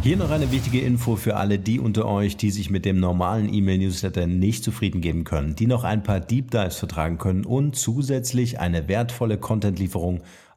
Hier 0.04 0.18
noch 0.18 0.30
eine 0.30 0.52
wichtige 0.52 0.82
Info 0.82 1.16
für 1.16 1.38
alle 1.38 1.58
die 1.58 1.80
unter 1.80 2.06
euch, 2.06 2.38
die 2.38 2.52
sich 2.52 2.70
mit 2.70 2.86
dem 2.86 3.00
normalen 3.00 3.52
E-Mail-Newsletter 3.52 4.28
nicht 4.28 4.64
zufrieden 4.64 5.02
geben 5.02 5.24
können, 5.24 5.56
die 5.56 5.66
noch 5.66 5.84
ein 5.84 6.04
paar 6.04 6.20
Deep 6.20 6.52
Dives 6.52 6.78
vertragen 6.78 7.18
können 7.18 7.46
und 7.46 7.76
zusätzlich 7.76 8.60
eine 8.60 8.88
wertvolle 8.88 9.40
Content-Lieferung 9.40 10.22